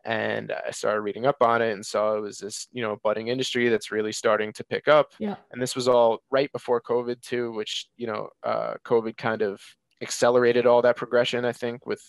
[0.06, 3.28] And I started reading up on it and saw it was this, you know, budding
[3.28, 5.12] industry that's really starting to pick up.
[5.20, 5.36] Yeah.
[5.52, 9.60] And this was all right before COVID too, which, you know, uh, COVID kind of
[10.02, 12.02] accelerated all that progression, I think, with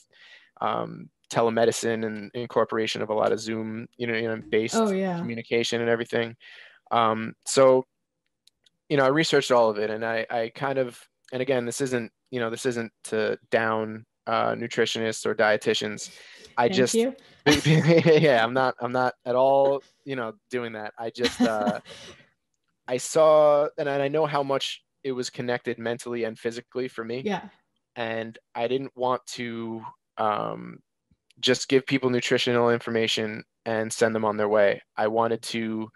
[0.60, 4.90] um, telemedicine and incorporation of a lot of Zoom, you know, you know based oh,
[4.90, 5.18] yeah.
[5.18, 6.34] communication and everything.
[6.90, 7.84] Um, so,
[8.88, 10.98] you know, I researched all of it, and I, I kind of,
[11.32, 16.10] and again, this isn't, you know, this isn't to down uh, nutritionists or dietitians.
[16.56, 16.94] I Thank just,
[18.06, 20.94] yeah, I'm not, I'm not at all, you know, doing that.
[20.98, 21.80] I just, uh,
[22.88, 27.22] I saw, and I know how much it was connected mentally and physically for me.
[27.24, 27.42] Yeah.
[27.96, 29.82] And I didn't want to
[30.16, 30.78] um,
[31.40, 34.82] just give people nutritional information and send them on their way.
[34.96, 35.88] I wanted to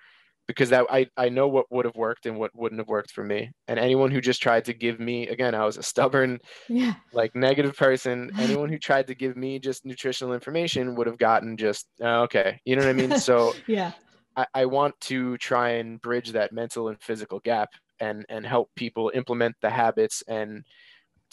[0.49, 3.25] because that I, I know what would have worked and what wouldn't have worked for
[3.25, 3.51] me.
[3.69, 6.39] And anyone who just tried to give me again, I was a stubborn,
[6.69, 8.31] yeah, like negative person.
[8.39, 12.61] anyone who tried to give me just nutritional information would have gotten just oh, okay.
[12.65, 13.19] You know what I mean?
[13.19, 13.93] So yeah.
[14.37, 17.71] I, I want to try and bridge that mental and physical gap
[18.01, 20.65] and and help people implement the habits and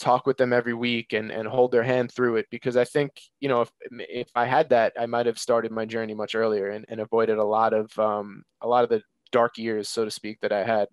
[0.00, 3.20] talk with them every week and, and hold their hand through it because I think
[3.38, 6.70] you know if if I had that I might have started my journey much earlier
[6.70, 10.10] and, and avoided a lot of um, a lot of the dark years so to
[10.10, 10.88] speak that I had.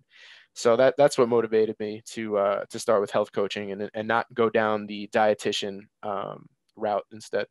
[0.52, 4.06] So that that's what motivated me to uh, to start with health coaching and and
[4.06, 6.46] not go down the dietitian um,
[6.76, 7.46] route instead.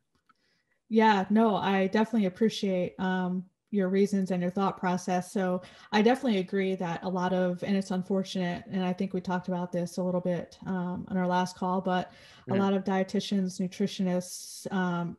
[0.88, 5.32] Yeah no I definitely appreciate um, your reasons and your thought process.
[5.32, 5.62] So
[5.92, 9.48] I definitely agree that a lot of, and it's unfortunate, and I think we talked
[9.48, 12.12] about this a little bit um, on our last call, but
[12.50, 15.16] a lot of dietitians, nutritionists, um,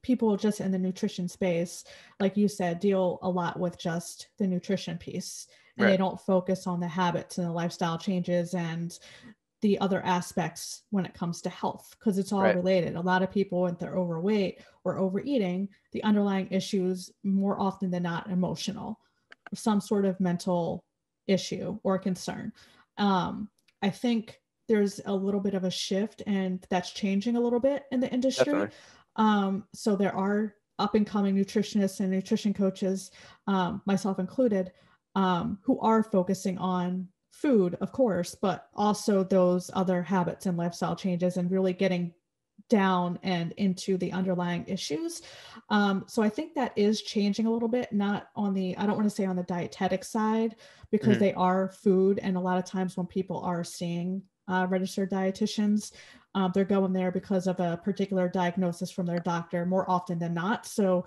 [0.00, 1.84] people just in the nutrition space,
[2.20, 5.48] like you said, deal a lot with just the nutrition piece.
[5.76, 5.90] And right.
[5.90, 8.98] they don't focus on the habits and the lifestyle changes and
[9.66, 12.54] the other aspects when it comes to health because it's all right.
[12.54, 12.94] related.
[12.94, 18.04] A lot of people, when they're overweight or overeating, the underlying issues more often than
[18.04, 19.00] not emotional,
[19.54, 20.84] some sort of mental
[21.26, 22.52] issue or concern.
[22.96, 23.48] Um,
[23.82, 27.86] I think there's a little bit of a shift and that's changing a little bit
[27.90, 28.68] in the industry.
[29.16, 33.10] Um, so there are up and coming nutritionists and nutrition coaches,
[33.48, 34.70] um, myself included,
[35.16, 37.08] um, who are focusing on
[37.42, 42.14] food, of course, but also those other habits and lifestyle changes and really getting
[42.68, 45.22] down and into the underlying issues.
[45.68, 48.96] Um, so I think that is changing a little bit, not on the, I don't
[48.96, 50.56] want to say on the dietetic side,
[50.90, 51.20] because mm-hmm.
[51.20, 52.18] they are food.
[52.22, 55.92] And a lot of times when people are seeing uh, registered dietitians,
[56.34, 60.34] um, they're going there because of a particular diagnosis from their doctor more often than
[60.34, 60.66] not.
[60.66, 61.04] So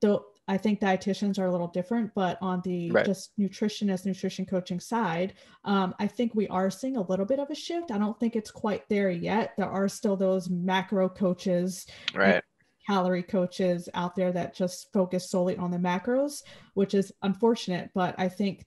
[0.00, 3.06] though I think dietitians are a little different, but on the right.
[3.06, 5.34] just nutritionist, nutrition coaching side,
[5.64, 7.92] um, I think we are seeing a little bit of a shift.
[7.92, 9.54] I don't think it's quite there yet.
[9.56, 12.42] There are still those macro coaches, right?
[12.86, 16.42] Calorie coaches out there that just focus solely on the macros,
[16.74, 17.90] which is unfortunate.
[17.94, 18.66] But I think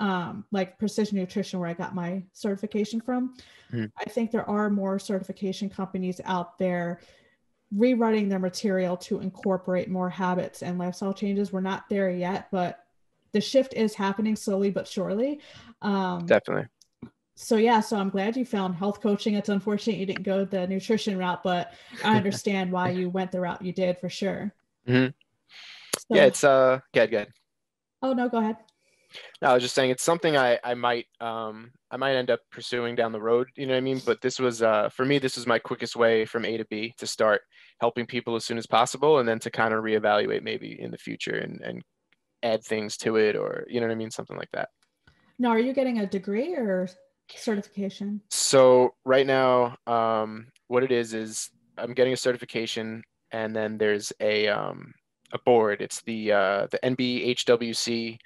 [0.00, 3.34] um, like precision nutrition where i got my certification from
[3.72, 3.90] mm.
[3.98, 7.00] i think there are more certification companies out there
[7.74, 11.52] rewriting their material to incorporate more habits and lifestyle changes.
[11.52, 12.84] We're not there yet but
[13.32, 15.40] the shift is happening slowly but surely.
[15.82, 16.68] Um, definitely.
[17.34, 19.34] so yeah so i'm glad you found health coaching.
[19.34, 23.40] It's unfortunate you didn't go the nutrition route but i understand why you went the
[23.40, 24.52] route you did for sure.
[24.88, 25.10] Mm-hmm.
[25.98, 27.28] so, yeah it's uh good good.
[28.02, 28.56] Oh no go ahead
[29.42, 32.40] no, I was just saying it's something I I might um I might end up
[32.50, 33.48] pursuing down the road.
[33.56, 34.00] You know what I mean?
[34.04, 36.94] But this was uh for me this was my quickest way from A to B
[36.98, 37.42] to start
[37.80, 40.98] helping people as soon as possible, and then to kind of reevaluate maybe in the
[40.98, 41.82] future and and
[42.42, 44.68] add things to it or you know what I mean something like that.
[45.38, 46.88] Now, are you getting a degree or
[47.32, 48.20] certification?
[48.30, 54.12] So right now, um, what it is is I'm getting a certification, and then there's
[54.20, 54.92] a um,
[55.32, 55.80] a board.
[55.80, 58.18] It's the uh, the NBHWC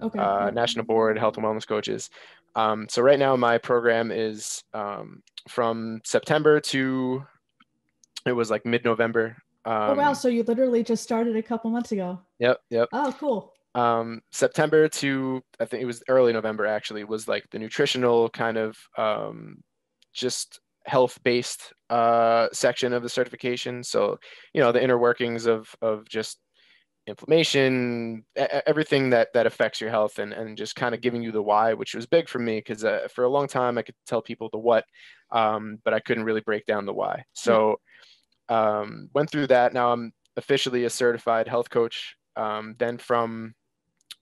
[0.00, 0.18] okay.
[0.18, 2.10] uh, National Board Health and Wellness Coaches.
[2.54, 7.22] Um, so right now my program is um, from September to
[8.26, 9.36] it was like mid-November.
[9.64, 10.12] Um, oh wow!
[10.12, 12.20] So you literally just started a couple months ago.
[12.38, 12.58] Yep.
[12.70, 12.88] Yep.
[12.92, 13.52] Oh, cool.
[13.74, 18.56] Um, September to I think it was early November actually was like the nutritional kind
[18.56, 19.62] of um,
[20.12, 23.82] just health-based uh, section of the certification.
[23.84, 24.18] So
[24.52, 26.38] you know the inner workings of of just
[27.08, 28.24] inflammation,
[28.66, 31.74] everything that that affects your health, and and just kind of giving you the why,
[31.74, 34.48] which was big for me because uh, for a long time I could tell people
[34.52, 34.84] the what,
[35.30, 37.24] um, but I couldn't really break down the why.
[37.32, 37.80] So
[38.48, 39.72] um, went through that.
[39.72, 42.16] Now I'm officially a certified health coach.
[42.36, 43.54] Um, then from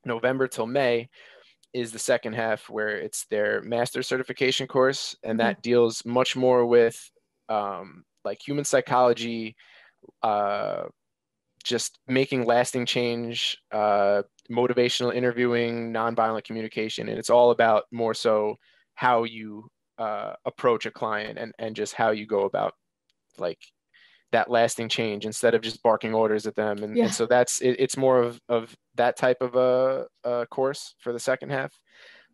[0.05, 1.09] November till May
[1.75, 5.71] is the second half where it's their master certification course, and that mm-hmm.
[5.71, 7.11] deals much more with
[7.49, 9.57] um, like human psychology.
[10.23, 10.85] Uh,
[11.67, 18.57] just making lasting change, uh, motivational interviewing, nonviolent communication, and it's all about more so
[18.95, 22.75] how you uh, approach a client and and just how you go about
[23.39, 23.59] like
[24.33, 26.83] that lasting change instead of just barking orders at them.
[26.83, 27.05] And, yeah.
[27.05, 31.13] and so that's it, it's more of of that type of a, a course for
[31.13, 31.73] the second half.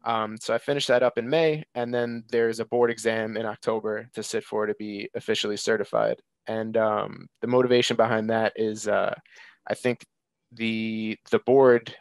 [0.05, 3.47] Um, so I finished that up in May, and then there's a board exam in
[3.47, 8.88] October to sit for to be officially certified and um, the motivation behind that is
[8.88, 9.14] uh,
[9.66, 10.05] I think
[10.53, 11.95] the the board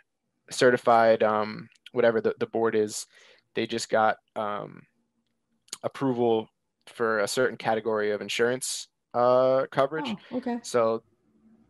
[0.50, 3.06] certified um, whatever the, the board is
[3.56, 4.82] they just got um,
[5.84, 6.48] approval
[6.88, 10.16] for a certain category of insurance uh, coverage.
[10.32, 10.60] Oh, okay.
[10.64, 11.04] So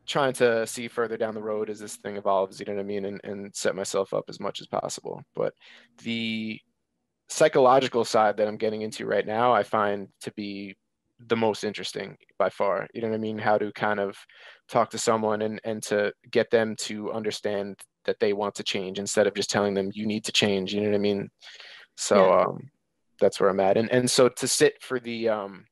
[0.05, 2.84] trying to see further down the road as this thing evolves, you know what I
[2.84, 5.22] mean, and, and set myself up as much as possible.
[5.36, 5.53] But
[6.03, 6.59] the
[7.30, 10.76] psychological side that I'm getting into right now, I find to be
[11.28, 12.88] the most interesting by far.
[12.93, 13.38] You know what I mean?
[13.38, 14.17] How to kind of
[14.69, 18.99] talk to someone and, and to get them to understand that they want to change
[18.99, 20.74] instead of just telling them you need to change.
[20.74, 21.30] You know what I mean?
[21.97, 22.45] So yeah.
[22.45, 22.69] um,
[23.19, 23.78] that's where I'm at.
[23.78, 25.65] And and so to sit for the um,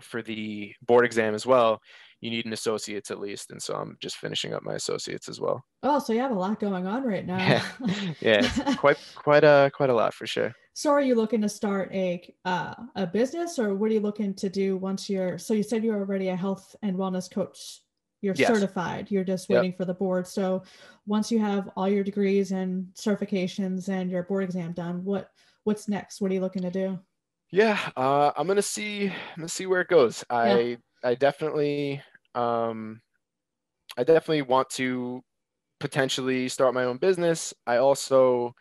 [0.00, 1.80] for the board exam as well,
[2.20, 3.50] you need an associate's at least.
[3.50, 5.64] And so I'm just finishing up my associates as well.
[5.82, 7.38] Oh, so you have a lot going on right now.
[7.38, 7.62] yeah,
[8.20, 10.54] yeah quite quite a quite a lot for sure.
[10.74, 14.34] So are you looking to start a uh, a business or what are you looking
[14.34, 17.80] to do once you're so you said you're already a health and wellness coach
[18.22, 18.48] you're yes.
[18.48, 19.10] certified.
[19.10, 19.78] You're just waiting yep.
[19.78, 20.26] for the board.
[20.26, 20.62] So
[21.06, 25.30] once you have all your degrees and certifications and your board exam done, what
[25.64, 26.20] what's next?
[26.20, 26.98] What are you looking to do?
[27.50, 29.06] Yeah, uh, I'm gonna see.
[29.06, 30.24] I'm gonna see where it goes.
[30.28, 30.76] I.
[31.02, 32.02] I definitely
[32.34, 33.00] um,
[33.96, 35.22] I definitely want to
[35.80, 37.54] potentially start my own business.
[37.66, 38.54] I also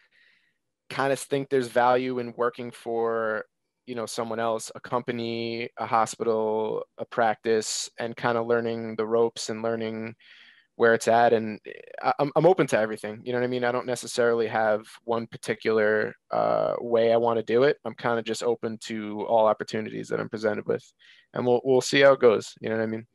[0.89, 3.45] kind of think there's value in working for
[3.85, 9.05] you know someone else a company a hospital a practice and kind of learning the
[9.05, 10.15] ropes and learning
[10.75, 11.33] where it's at.
[11.33, 11.59] And
[12.19, 13.63] I'm, I'm open to everything you know what i mean?
[13.63, 17.77] I don't necessarily have one particular uh, way i want to do it.
[17.85, 20.83] I'm kind of just open to all opportunities that i'm presented with.
[21.33, 23.05] And we'll, we'll see how it goes you know what i mean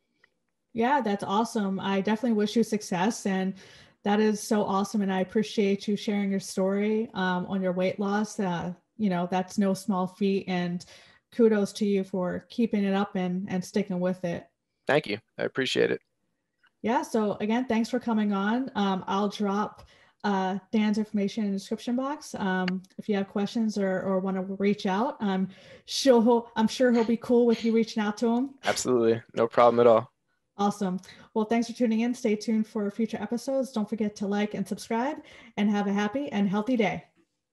[0.75, 1.79] yeah that's awesome.
[1.79, 3.55] I definitely wish you success and
[4.03, 7.99] that is so awesome and i appreciate you sharing your story um, on your weight
[7.99, 10.85] loss uh, you know that's no small feat and
[11.31, 14.45] kudos to you for keeping it up and and sticking with it.
[14.87, 15.17] Thank you.
[15.37, 16.01] I appreciate it.
[16.81, 18.69] Yeah so again thanks for coming on.
[18.75, 19.87] Um, i'll drop
[20.25, 22.33] uh, dan's information in the description box.
[22.35, 25.47] Um, if you have questions or, or want to reach out um,
[25.85, 28.55] she'll i'm sure he'll be cool with you reaching out to him.
[28.65, 29.21] Absolutely.
[29.35, 30.11] No problem at all
[30.57, 30.99] awesome.
[31.33, 32.13] Well thanks for tuning in.
[32.13, 33.71] Stay tuned for future episodes.
[33.71, 35.17] Don't forget to like and subscribe
[35.57, 37.03] and have a happy and healthy day.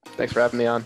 [0.05, 0.85] Thanks for having me on